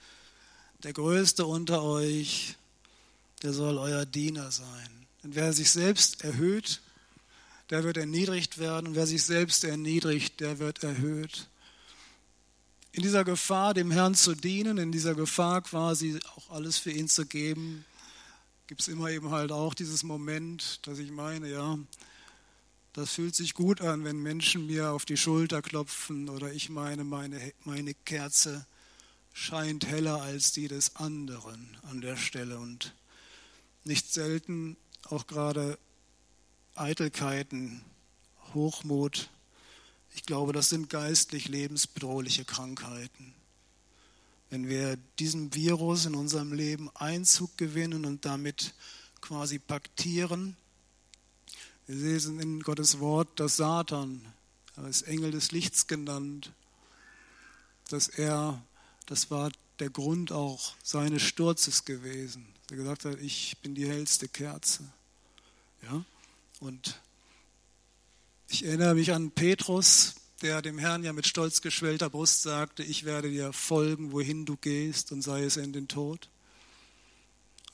der 0.83 0.91
Größte 0.91 1.45
unter 1.45 1.83
euch, 1.83 2.55
der 3.43 3.53
soll 3.53 3.77
euer 3.77 4.05
Diener 4.05 4.51
sein. 4.51 4.89
Und 5.23 5.35
wer 5.35 5.53
sich 5.53 5.71
selbst 5.71 6.21
erhöht, 6.23 6.81
der 7.69 7.85
wird 7.85 7.95
erniedrigt 7.95 8.57
werden. 8.57 8.87
Und 8.87 8.95
wer 8.95 9.07
sich 9.07 9.23
selbst 9.23 9.63
erniedrigt, 9.63 10.41
der 10.41 10.59
wird 10.59 10.83
erhöht. 10.83 11.47
In 12.91 13.03
dieser 13.03 13.23
Gefahr, 13.23 13.73
dem 13.73 13.89
Herrn 13.89 14.13
zu 14.13 14.35
dienen, 14.35 14.77
in 14.77 14.91
dieser 14.91 15.15
Gefahr 15.15 15.61
quasi 15.61 16.19
auch 16.35 16.49
alles 16.51 16.77
für 16.77 16.91
ihn 16.91 17.07
zu 17.07 17.25
geben, 17.25 17.85
gibt 18.67 18.81
es 18.81 18.87
immer 18.87 19.09
eben 19.09 19.31
halt 19.31 19.51
auch 19.51 19.73
dieses 19.73 20.03
Moment, 20.03 20.85
dass 20.87 20.99
ich 20.99 21.11
meine, 21.11 21.49
ja, 21.49 21.77
das 22.93 23.13
fühlt 23.13 23.35
sich 23.35 23.53
gut 23.53 23.81
an, 23.81 24.03
wenn 24.03 24.17
Menschen 24.17 24.67
mir 24.67 24.91
auf 24.91 25.05
die 25.05 25.17
Schulter 25.17 25.61
klopfen 25.61 26.29
oder 26.29 26.53
ich 26.53 26.69
meine, 26.69 27.03
meine, 27.03 27.53
meine 27.63 27.93
Kerze 27.93 28.65
scheint 29.33 29.87
heller 29.87 30.21
als 30.21 30.51
die 30.51 30.67
des 30.67 30.95
anderen 30.95 31.75
an 31.89 32.01
der 32.01 32.17
Stelle. 32.17 32.59
Und 32.59 32.93
nicht 33.83 34.13
selten 34.13 34.77
auch 35.09 35.27
gerade 35.27 35.77
Eitelkeiten, 36.75 37.83
Hochmut. 38.53 39.29
Ich 40.15 40.23
glaube, 40.23 40.53
das 40.53 40.69
sind 40.69 40.89
geistlich 40.89 41.47
lebensbedrohliche 41.47 42.45
Krankheiten. 42.45 43.33
Wenn 44.53 44.69
wir 44.69 44.97
diesem 45.17 45.51
Virus 45.55 46.05
in 46.05 46.13
unserem 46.13 46.53
Leben 46.53 46.91
Einzug 46.93 47.57
gewinnen 47.57 48.05
und 48.05 48.23
damit 48.23 48.75
quasi 49.19 49.57
paktieren, 49.57 50.55
wir 51.87 51.95
lesen 51.95 52.39
in 52.39 52.59
Gottes 52.59 52.99
Wort, 52.99 53.39
dass 53.39 53.55
Satan, 53.55 54.21
als 54.75 55.01
Engel 55.01 55.31
des 55.31 55.51
Lichts 55.51 55.87
genannt, 55.87 56.51
dass 57.89 58.07
er, 58.09 58.63
das 59.07 59.31
war 59.31 59.51
der 59.79 59.89
Grund 59.89 60.31
auch 60.31 60.75
seines 60.83 61.23
Sturzes 61.23 61.83
gewesen. 61.83 62.45
Er 62.69 62.77
gesagt 62.77 63.05
hat, 63.05 63.19
ich 63.21 63.57
bin 63.63 63.73
die 63.73 63.89
hellste 63.89 64.27
Kerze. 64.27 64.83
Ja? 65.81 66.05
Und 66.59 67.01
ich 68.49 68.65
erinnere 68.65 68.93
mich 68.93 69.13
an 69.13 69.31
Petrus, 69.31 70.13
der 70.41 70.61
dem 70.61 70.77
Herrn 70.77 71.03
ja 71.03 71.13
mit 71.13 71.27
stolz 71.27 71.61
geschwellter 71.61 72.09
Brust 72.09 72.41
sagte, 72.41 72.83
ich 72.83 73.05
werde 73.05 73.29
dir 73.29 73.53
folgen, 73.53 74.11
wohin 74.11 74.45
du 74.45 74.57
gehst 74.57 75.11
und 75.11 75.21
sei 75.21 75.43
es 75.43 75.57
in 75.57 75.73
den 75.73 75.87
Tod. 75.87 76.29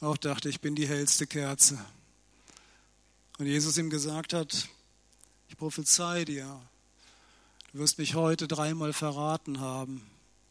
Auch 0.01 0.17
dachte, 0.17 0.49
ich 0.49 0.61
bin 0.61 0.75
die 0.75 0.87
hellste 0.87 1.27
Kerze. 1.27 1.83
Und 3.37 3.45
Jesus 3.45 3.77
ihm 3.77 3.89
gesagt 3.89 4.33
hat, 4.33 4.67
ich 5.47 5.57
prophezei 5.57 6.25
dir, 6.25 6.61
du 7.71 7.79
wirst 7.79 7.97
mich 7.97 8.15
heute 8.15 8.47
dreimal 8.47 8.93
verraten 8.93 9.59
haben, 9.59 10.05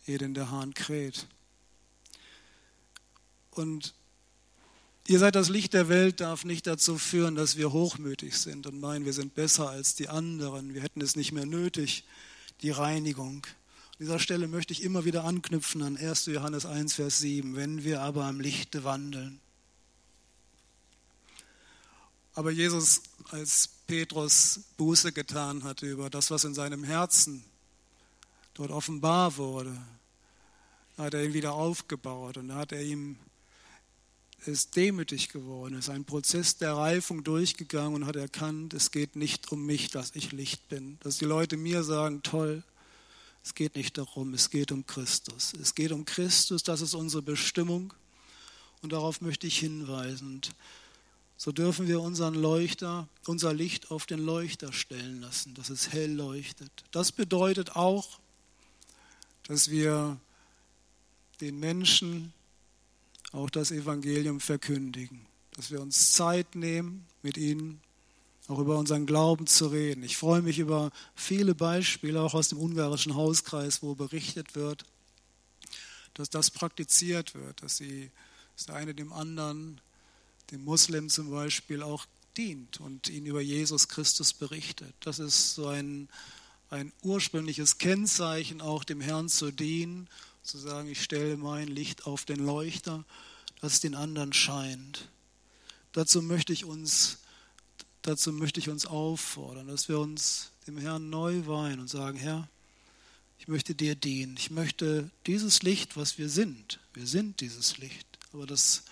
ehe 0.07 0.19
denn 0.19 0.35
der 0.35 0.51
Hahn 0.51 0.75
kräht. 0.75 1.27
Und 3.51 3.95
Ihr 5.11 5.19
seid 5.19 5.37
das 5.37 5.49
Licht 5.49 5.73
der 5.73 5.89
Welt, 5.89 6.21
darf 6.21 6.45
nicht 6.45 6.67
dazu 6.67 6.99
führen, 6.99 7.35
dass 7.35 7.57
wir 7.57 7.73
hochmütig 7.73 8.37
sind 8.37 8.67
und 8.67 8.79
meinen, 8.79 9.07
wir 9.07 9.15
sind 9.15 9.35
besser 9.35 9.71
als 9.71 9.95
die 9.95 10.11
anderen. 10.11 10.75
Wir 10.75 10.83
hätten 10.83 11.01
es 11.01 11.17
nicht 11.17 11.33
mehr 11.33 11.47
nötig, 11.47 12.05
die 12.61 12.69
Reinigung. 12.69 13.47
An 13.47 13.97
dieser 14.01 14.19
Stelle 14.19 14.49
möchte 14.49 14.75
ich 14.75 14.83
immer 14.83 15.07
wieder 15.07 15.25
anknüpfen 15.25 15.83
an 15.83 15.97
1. 15.97 16.27
Johannes 16.27 16.67
1, 16.67 16.93
Vers 16.93 17.21
7. 17.21 17.57
Wenn 17.57 17.85
wir 17.85 18.03
aber 18.03 18.27
am 18.27 18.39
Lichte 18.39 18.85
wandeln. 18.85 19.41
Aber 22.35 22.51
Jesus, 22.51 23.01
als 23.31 23.71
Petrus 23.87 24.61
Buße 24.77 25.13
getan 25.13 25.65
hatte 25.65 25.91
über 25.91 26.11
das, 26.11 26.31
was 26.31 26.45
in 26.45 26.53
seinem 26.53 26.85
Herzen 26.85 27.43
dort 28.53 28.71
offenbar 28.71 29.39
wurde, 29.39 29.75
hat 30.99 31.15
er 31.15 31.25
ihn 31.25 31.33
wieder 31.33 31.55
aufgebaut 31.55 32.37
und 32.37 32.53
hat 32.53 32.73
er 32.73 32.83
ihm 32.83 33.17
ist 34.47 34.77
demütig 34.77 35.29
geworden, 35.29 35.79
ist 35.79 35.91
ein 35.91 36.05
Prozess 36.05 36.57
der 36.57 36.75
Reifung 36.75 37.25
durchgegangen 37.25 37.95
und 37.95 38.07
hat 38.07 38.17
erkannt, 38.17 38.73
es 38.75 38.91
geht 38.91 39.17
nicht 39.17 39.51
um 39.51 39.67
mich, 39.67 39.91
dass 39.91 40.15
ich 40.15 40.33
Licht 40.33 40.69
bin. 40.69 40.99
Dass 41.01 41.19
die 41.19 41.25
Leute 41.25 41.57
mir 41.57 41.83
sagen, 41.83 42.23
toll, 42.23 42.63
es 43.45 43.55
geht 43.55 43.77
nicht 43.77 43.99
darum, 43.99 44.35
es 44.35 44.51
geht 44.51 44.73
um 44.73 44.87
Christus. 44.87 45.55
Es 45.55 45.75
geht 45.75 45.93
um 45.93 46.05
Christus, 46.05 46.63
das 46.63 46.81
ist 46.81 46.95
unsere 46.95 47.23
Bestimmung 47.23 47.93
und 48.83 48.93
darauf 48.93 49.21
möchte 49.21 49.47
ich 49.47 49.59
hinweisen. 49.59 50.35
Und 50.35 50.51
so 51.37 51.53
dürfen 51.53 51.89
wir 51.89 52.01
unseren 52.01 52.35
Leuchter, 52.35 53.09
unser 53.27 53.55
Licht 53.55 53.91
auf 53.91 54.07
den 54.07 54.21
Leuchter 54.21 54.73
stellen 54.73 55.21
lassen, 55.21 55.55
dass 55.55 55.71
es 55.71 55.93
hell 55.93 56.13
leuchtet. 56.13 56.71
Das 56.91 57.13
bedeutet 57.13 57.77
auch, 57.77 58.19
dass 59.45 59.71
wir 59.71 60.19
den 61.41 61.59
Menschen 61.59 62.33
auch 63.33 63.51
das 63.51 63.71
Evangelium 63.71 64.41
verkündigen, 64.41 65.27
dass 65.53 65.71
wir 65.71 65.81
uns 65.81 66.13
Zeit 66.13 66.55
nehmen, 66.55 67.07
mit 67.23 67.37
ihnen 67.37 67.81
auch 68.49 68.59
über 68.59 68.79
unseren 68.79 69.05
Glauben 69.05 69.47
zu 69.47 69.67
reden. 69.67 70.03
Ich 70.03 70.17
freue 70.17 70.41
mich 70.41 70.59
über 70.59 70.91
viele 71.15 71.55
Beispiele, 71.55 72.23
auch 72.23 72.35
aus 72.35 72.49
dem 72.49 72.59
ungarischen 72.59 73.15
Hauskreis, 73.15 73.83
wo 73.83 73.95
berichtet 73.95 74.55
wird, 74.55 74.85
dass 76.15 76.31
das 76.31 76.51
praktiziert 76.51 77.35
wird, 77.35 77.63
dass, 77.63 77.77
sie, 77.77 78.11
dass 78.57 78.67
der 78.67 78.77
eine 78.77 78.95
dem 78.95 79.13
anderen, 79.13 79.81
dem 80.51 80.65
Muslim 80.65 81.11
zum 81.11 81.31
Beispiel, 81.31 81.83
auch 81.83 82.07
dient 82.39 82.81
und 82.81 83.11
ihn 83.11 83.27
über 83.27 83.43
Jesus 83.43 83.89
Christus 83.89 84.33
berichtet. 84.33 84.95
Das 85.01 85.19
ist 85.19 85.55
so 85.55 85.67
ein, 85.67 86.09
ein 86.71 86.93
ursprüngliches 87.03 87.77
Kennzeichen, 87.77 88.63
auch 88.63 88.85
dem 88.85 89.03
Herrn 89.03 89.29
zu 89.29 89.51
dienen 89.51 90.09
zu 90.49 90.57
sagen, 90.57 90.89
ich 90.89 91.03
stelle 91.03 91.37
mein 91.37 91.69
Licht 91.69 92.07
auf 92.07 92.25
den 92.25 92.39
Leuchter, 92.39 93.05
dass 93.61 93.75
es 93.75 93.81
den 93.81 93.95
anderen 93.95 94.33
scheint. 94.33 95.11
Dazu 95.93 96.23
möchte 96.23 96.55
ich 96.55 96.65
uns, 96.65 97.19
dazu 98.01 98.33
möchte 98.33 98.59
ich 98.59 98.71
uns 98.71 98.87
auffordern, 98.87 99.69
dass 99.69 99.91
wir 99.91 99.99
uns 99.99 100.53
dem 100.67 100.79
Herrn 100.79 101.11
neu 101.11 101.47
weihen 101.47 101.81
und 101.81 101.89
sagen, 101.89 102.17
Herr, 102.17 102.49
Ich 103.41 103.47
möchte 103.47 103.75
dir 103.75 103.95
dienen. 103.95 104.37
Ich 104.37 104.51
möchte 104.51 105.11
dieses 105.27 105.63
Licht, 105.63 105.97
was 105.97 106.19
wir 106.19 106.29
sind, 106.29 106.81
wir 106.93 107.07
sind 107.07 107.41
dieses 107.41 107.79
Licht, 107.79 108.07
aber 108.33 108.47
das 108.47 108.85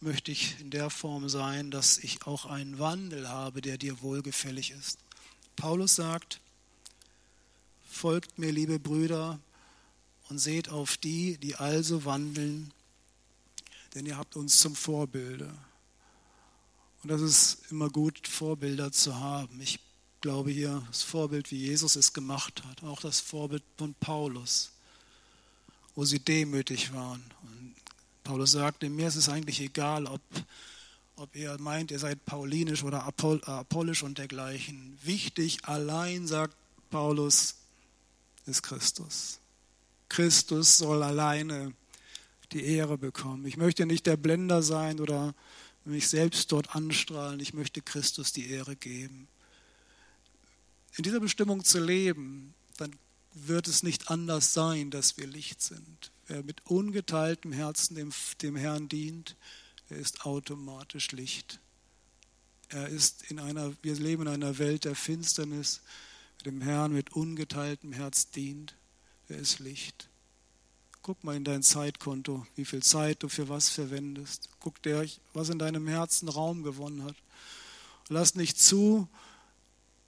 möchte 0.00 0.30
ich 0.30 0.60
in 0.60 0.70
der 0.70 0.90
Form 0.90 1.28
sein, 1.28 1.70
dass 1.70 1.98
ich 1.98 2.26
auch 2.26 2.46
einen 2.46 2.78
Wandel 2.78 3.28
habe, 3.28 3.62
der 3.62 3.78
dir 3.78 4.02
wohlgefällig 4.02 4.72
ist. 4.72 4.98
Paulus 5.56 5.96
sagt, 5.96 6.40
folgt 7.88 8.38
mir, 8.38 8.52
liebe 8.52 8.78
Brüder, 8.78 9.40
und 10.28 10.38
seht 10.38 10.68
auf 10.68 10.96
die, 10.96 11.38
die 11.38 11.56
also 11.56 12.04
wandeln, 12.04 12.72
denn 13.94 14.06
ihr 14.06 14.16
habt 14.16 14.36
uns 14.36 14.60
zum 14.60 14.74
Vorbilde. 14.74 15.52
Und 17.02 17.10
das 17.10 17.20
ist 17.20 17.70
immer 17.70 17.88
gut, 17.88 18.26
Vorbilder 18.26 18.90
zu 18.92 19.16
haben. 19.16 19.60
Ich 19.60 19.78
glaube 20.20 20.50
hier 20.50 20.82
das 20.88 21.02
Vorbild, 21.02 21.50
wie 21.50 21.58
Jesus 21.58 21.94
es 21.96 22.12
gemacht 22.12 22.64
hat, 22.64 22.82
auch 22.82 23.00
das 23.00 23.20
Vorbild 23.20 23.62
von 23.78 23.94
Paulus, 23.94 24.72
wo 25.94 26.04
sie 26.04 26.18
demütig 26.18 26.92
waren. 26.92 27.22
Und 27.42 27.74
Paulus 28.24 28.52
sagte, 28.52 28.90
mir 28.90 29.08
ist 29.08 29.16
es 29.16 29.28
eigentlich 29.28 29.60
egal, 29.60 30.06
ob, 30.06 30.20
ob 31.14 31.34
ihr 31.36 31.56
meint, 31.60 31.92
ihr 31.92 32.00
seid 32.00 32.24
paulinisch 32.24 32.82
oder 32.82 33.04
apollisch 33.04 34.02
und 34.02 34.18
dergleichen. 34.18 34.98
Wichtig 35.04 35.64
allein, 35.64 36.26
sagt 36.26 36.56
Paulus, 36.90 37.54
ist 38.46 38.62
Christus. 38.62 39.38
Christus 40.08 40.78
soll 40.78 41.02
alleine 41.02 41.74
die 42.52 42.64
Ehre 42.64 42.98
bekommen. 42.98 43.44
Ich 43.46 43.56
möchte 43.56 43.86
nicht 43.86 44.06
der 44.06 44.16
Blender 44.16 44.62
sein 44.62 45.00
oder 45.00 45.34
mich 45.84 46.08
selbst 46.08 46.50
dort 46.52 46.74
anstrahlen. 46.74 47.40
Ich 47.40 47.54
möchte 47.54 47.82
Christus 47.82 48.32
die 48.32 48.50
Ehre 48.50 48.76
geben. 48.76 49.28
In 50.96 51.04
dieser 51.04 51.20
Bestimmung 51.20 51.64
zu 51.64 51.78
leben, 51.78 52.54
dann 52.78 52.94
wird 53.34 53.68
es 53.68 53.82
nicht 53.82 54.10
anders 54.10 54.54
sein, 54.54 54.90
dass 54.90 55.18
wir 55.18 55.26
Licht 55.26 55.60
sind. 55.60 56.10
Wer 56.26 56.42
mit 56.42 56.64
ungeteiltem 56.66 57.52
Herzen 57.52 57.94
dem, 57.94 58.12
dem 58.42 58.56
Herrn 58.56 58.88
dient, 58.88 59.36
der 59.90 59.98
ist 59.98 60.24
automatisch 60.24 61.12
Licht. 61.12 61.60
Er 62.68 62.88
ist 62.88 63.30
in 63.30 63.38
einer, 63.38 63.72
wir 63.82 63.94
leben 63.94 64.22
in 64.22 64.28
einer 64.28 64.58
Welt 64.58 64.84
der 64.84 64.96
Finsternis. 64.96 65.82
Wer 66.38 66.50
dem 66.52 66.62
Herrn 66.62 66.92
mit 66.92 67.12
ungeteiltem 67.12 67.92
Herz 67.92 68.30
dient, 68.30 68.74
der 69.28 69.38
ist 69.38 69.58
Licht. 69.58 70.08
Guck 71.02 71.22
mal 71.22 71.36
in 71.36 71.44
dein 71.44 71.62
Zeitkonto, 71.62 72.46
wie 72.56 72.64
viel 72.64 72.82
Zeit 72.82 73.22
du 73.22 73.28
für 73.28 73.48
was 73.48 73.68
verwendest. 73.68 74.48
Guck 74.58 74.82
dir, 74.82 75.08
was 75.34 75.48
in 75.48 75.58
deinem 75.58 75.86
Herzen 75.86 76.28
Raum 76.28 76.62
gewonnen 76.62 77.04
hat. 77.04 77.14
Lass 78.08 78.34
nicht 78.34 78.60
zu, 78.60 79.08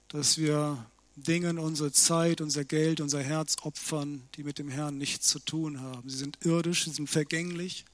dass 0.09 0.37
wir 0.37 0.85
Dingen 1.15 1.57
unsere 1.57 1.91
Zeit, 1.91 2.41
unser 2.41 2.65
Geld, 2.65 3.01
unser 3.01 3.21
Herz 3.21 3.57
opfern, 3.61 4.27
die 4.35 4.43
mit 4.43 4.59
dem 4.59 4.69
Herrn 4.69 4.97
nichts 4.97 5.27
zu 5.27 5.39
tun 5.39 5.81
haben. 5.81 6.09
Sie 6.09 6.17
sind 6.17 6.37
irdisch, 6.45 6.85
sie 6.85 6.91
sind 6.91 7.09
vergänglich. 7.09 7.85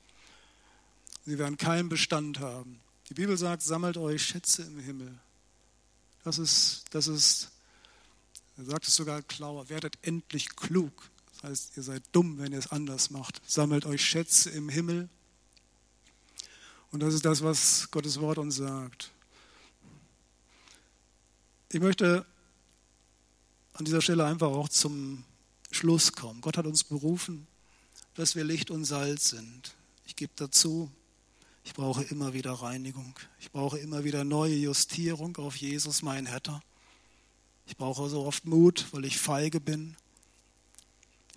Sie 1.26 1.38
werden 1.40 1.58
keinen 1.58 1.90
Bestand 1.90 2.40
haben. 2.40 2.80
Die 3.10 3.14
Bibel 3.14 3.38
sagt, 3.38 3.62
sammelt 3.62 3.98
euch 3.98 4.24
Schätze 4.24 4.64
im 4.64 4.80
Himmel. 4.80 5.14
Das 6.24 6.40
ist, 6.40 6.86
das 6.92 7.08
ist, 7.08 7.52
er 8.58 8.66
sagt 8.66 8.88
es 8.88 8.96
sogar 8.96 9.22
klauer, 9.22 9.70
werdet 9.70 9.98
endlich 10.02 10.56
klug. 10.56 10.92
Heißt, 11.46 11.78
ihr 11.78 11.84
seid 11.84 12.02
dumm, 12.12 12.40
wenn 12.40 12.54
ihr 12.54 12.58
es 12.58 12.72
anders 12.72 13.12
macht. 13.12 13.40
Sammelt 13.46 13.86
euch 13.86 14.04
Schätze 14.04 14.50
im 14.50 14.68
Himmel. 14.68 15.10
Und 16.90 17.02
das 17.02 17.14
ist 17.14 17.24
das, 17.24 17.44
was 17.44 17.92
Gottes 17.92 18.20
Wort 18.20 18.40
uns 18.40 18.56
sagt. 18.56 19.12
Ich 21.72 21.80
möchte 21.80 22.26
an 23.74 23.86
dieser 23.86 24.02
Stelle 24.02 24.26
einfach 24.26 24.48
auch 24.48 24.70
zum 24.70 25.24
Schluss 25.70 26.14
kommen. 26.14 26.42
Gott 26.42 26.58
hat 26.58 26.66
uns 26.66 26.84
berufen, 26.84 27.46
dass 28.16 28.36
wir 28.36 28.44
Licht 28.44 28.72
und 28.72 28.84
Salz 28.86 29.30
sind. 29.30 29.76
Ich 30.08 30.16
gebe 30.16 30.34
dazu, 30.38 30.90
ich 31.64 31.76
brauche 31.76 32.02
immer 32.06 32.34
wieder 32.34 32.54
Reinigung. 32.54 33.14
Ich 33.40 33.52
brauche 33.52 33.78
immer 33.78 34.04
wieder 34.04 34.24
neue 34.24 34.56
Justierung 34.56 35.38
auf 35.38 35.58
Jesus, 35.58 36.02
mein 36.02 36.26
Retter. 36.26 36.64
Ich 37.68 37.78
brauche 37.78 38.10
so 38.10 38.26
oft 38.26 38.46
Mut, 38.46 38.88
weil 38.94 39.06
ich 39.06 39.20
feige 39.20 39.60
bin. 39.60 39.96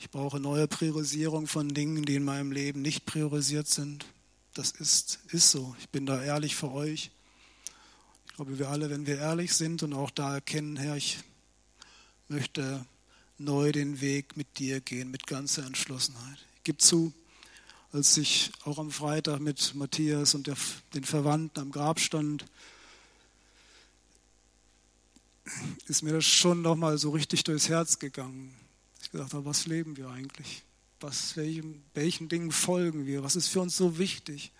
Ich 0.01 0.11
brauche 0.11 0.38
neue 0.38 0.68
Priorisierung 0.68 1.49
von 1.49 1.68
Dingen, 1.70 2.05
die 2.05 2.14
in 2.14 2.24
meinem 2.24 2.53
Leben 2.53 2.82
nicht 2.82 3.05
priorisiert 3.05 3.66
sind. 3.66 4.07
Das 4.55 4.70
ist, 4.70 5.18
ist 5.30 5.51
so. 5.51 5.74
Ich 5.80 5.88
bin 5.88 6.07
da 6.07 6.22
ehrlich 6.22 6.55
für 6.55 6.70
euch. 6.70 7.11
Ich 8.28 8.34
glaube, 8.34 8.61
wir 8.61 8.68
alle, 8.68 8.90
wenn 8.90 9.07
wir 9.07 9.18
ehrlich 9.18 9.55
sind 9.55 9.82
und 9.82 9.94
auch 9.94 10.12
da 10.12 10.34
erkennen, 10.34 10.76
Herr, 10.76 10.96
ich 10.96 11.18
möchte 12.28 12.86
neu 13.38 13.72
den 13.72 14.01
Weg 14.01 14.36
mit 14.36 14.61
dir 14.61 14.80
gehen, 14.80 15.11
mit 15.11 15.26
ganzer 15.26 15.66
Entschlossenheit. 15.66 16.38
Ich 16.59 16.62
gebe 16.62 16.78
zu, 16.78 17.12
als 17.92 18.16
ich 18.16 18.53
auch 18.64 18.78
am 18.78 18.92
Freitag 18.92 19.40
mit 19.40 19.74
Matthias 19.74 20.36
und 20.36 20.46
der, 20.46 20.57
den 20.94 21.05
Verwandten 21.05 21.59
am 21.59 21.72
Grab 21.72 21.99
stand, 21.99 22.44
ist 25.88 26.03
mir 26.03 26.12
das 26.12 26.24
schon 26.24 26.62
nochmal 26.62 26.99
so 26.99 27.11
richtig 27.11 27.42
durchs 27.42 27.68
Herz 27.68 27.99
gegangen. 27.99 28.55
Ich 29.09 29.12
gesagt 29.12 29.32
habe, 29.32 29.46
was 29.46 29.64
leben 29.64 29.96
wir 29.96 30.11
eigentlich? 30.11 30.64
Was, 31.00 31.34
welchen, 31.34 31.82
welchen 31.94 32.28
Dingen 32.28 32.52
folgen 32.52 33.06
wir? 33.06 33.22
Was 33.22 33.36
ist 33.36 33.48
für 33.48 33.62
uns 33.62 33.74
so 33.74 33.96
wichtig? 33.96 34.52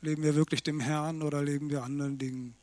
Leben 0.00 0.22
wir 0.22 0.34
wirklich 0.34 0.62
dem 0.62 0.80
Herrn 0.80 1.20
oder 1.20 1.42
leben 1.42 1.68
wir 1.68 1.82
anderen 1.82 2.16
Dingen? 2.16 2.54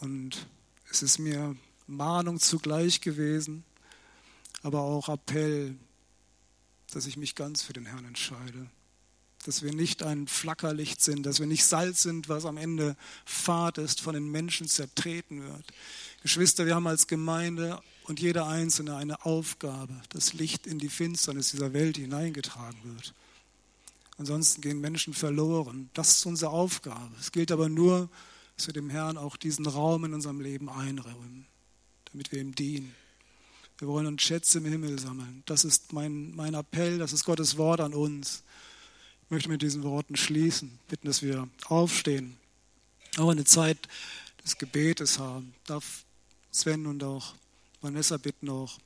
Und 0.00 0.48
es 0.90 1.04
ist 1.04 1.20
mir 1.20 1.54
Mahnung 1.86 2.40
zugleich 2.40 3.00
gewesen, 3.00 3.62
aber 4.64 4.80
auch 4.80 5.08
Appell, 5.08 5.76
dass 6.90 7.06
ich 7.06 7.16
mich 7.16 7.36
ganz 7.36 7.62
für 7.62 7.72
den 7.72 7.86
Herrn 7.86 8.04
entscheide. 8.04 8.66
Dass 9.44 9.62
wir 9.62 9.72
nicht 9.72 10.02
ein 10.02 10.26
Flackerlicht 10.26 11.00
sind, 11.00 11.26
dass 11.26 11.38
wir 11.38 11.46
nicht 11.46 11.64
Salz 11.64 12.02
sind, 12.02 12.28
was 12.28 12.44
am 12.44 12.56
Ende 12.56 12.96
Fahrt 13.24 13.78
ist, 13.78 14.00
von 14.00 14.14
den 14.14 14.28
Menschen 14.28 14.66
zertreten 14.66 15.44
wird. 15.44 15.64
Geschwister, 16.22 16.66
wir 16.66 16.74
haben 16.74 16.88
als 16.88 17.06
Gemeinde 17.06 17.80
und 18.08 18.20
jeder 18.20 18.46
Einzelne 18.46 18.96
eine 18.96 19.26
Aufgabe, 19.26 19.92
dass 20.08 20.32
Licht 20.32 20.66
in 20.66 20.78
die 20.78 20.88
Finsternis 20.88 21.50
dieser 21.50 21.74
Welt 21.74 21.98
hineingetragen 21.98 22.78
wird. 22.84 23.12
Ansonsten 24.16 24.62
gehen 24.62 24.80
Menschen 24.80 25.12
verloren. 25.12 25.90
Das 25.92 26.12
ist 26.12 26.26
unsere 26.26 26.50
Aufgabe. 26.50 27.14
Es 27.20 27.32
gilt 27.32 27.52
aber 27.52 27.68
nur, 27.68 28.08
dass 28.56 28.66
wir 28.66 28.74
dem 28.74 28.88
Herrn 28.88 29.18
auch 29.18 29.36
diesen 29.36 29.66
Raum 29.66 30.06
in 30.06 30.14
unserem 30.14 30.40
Leben 30.40 30.70
einräumen, 30.70 31.46
damit 32.10 32.32
wir 32.32 32.40
ihm 32.40 32.54
dienen. 32.54 32.94
Wir 33.76 33.86
wollen 33.86 34.06
uns 34.06 34.22
Schätze 34.22 34.58
im 34.58 34.64
Himmel 34.64 34.98
sammeln. 34.98 35.42
Das 35.44 35.64
ist 35.64 35.92
mein, 35.92 36.34
mein 36.34 36.54
Appell, 36.54 36.98
das 36.98 37.12
ist 37.12 37.24
Gottes 37.24 37.58
Wort 37.58 37.80
an 37.80 37.92
uns. 37.92 38.42
Ich 39.24 39.30
möchte 39.30 39.50
mit 39.50 39.60
diesen 39.60 39.82
Worten 39.82 40.16
schließen, 40.16 40.78
bitten, 40.88 41.06
dass 41.06 41.22
wir 41.22 41.46
aufstehen, 41.66 42.38
auch 43.18 43.28
eine 43.28 43.44
Zeit 43.44 43.78
des 44.42 44.56
Gebetes 44.56 45.18
haben. 45.18 45.54
Darf 45.66 46.04
Sven 46.50 46.86
und 46.86 47.04
auch 47.04 47.34
Vanessa 47.80 48.16
bitten 48.16 48.48
auch, 48.50 48.78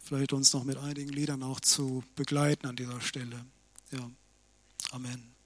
vielleicht 0.00 0.32
uns 0.32 0.52
noch 0.52 0.64
mit 0.64 0.76
einigen 0.76 1.10
Liedern 1.10 1.42
auch 1.42 1.60
zu 1.60 2.04
begleiten 2.14 2.66
an 2.66 2.76
dieser 2.76 3.00
Stelle. 3.00 3.44
Ja, 3.90 4.10
Amen. 4.90 5.37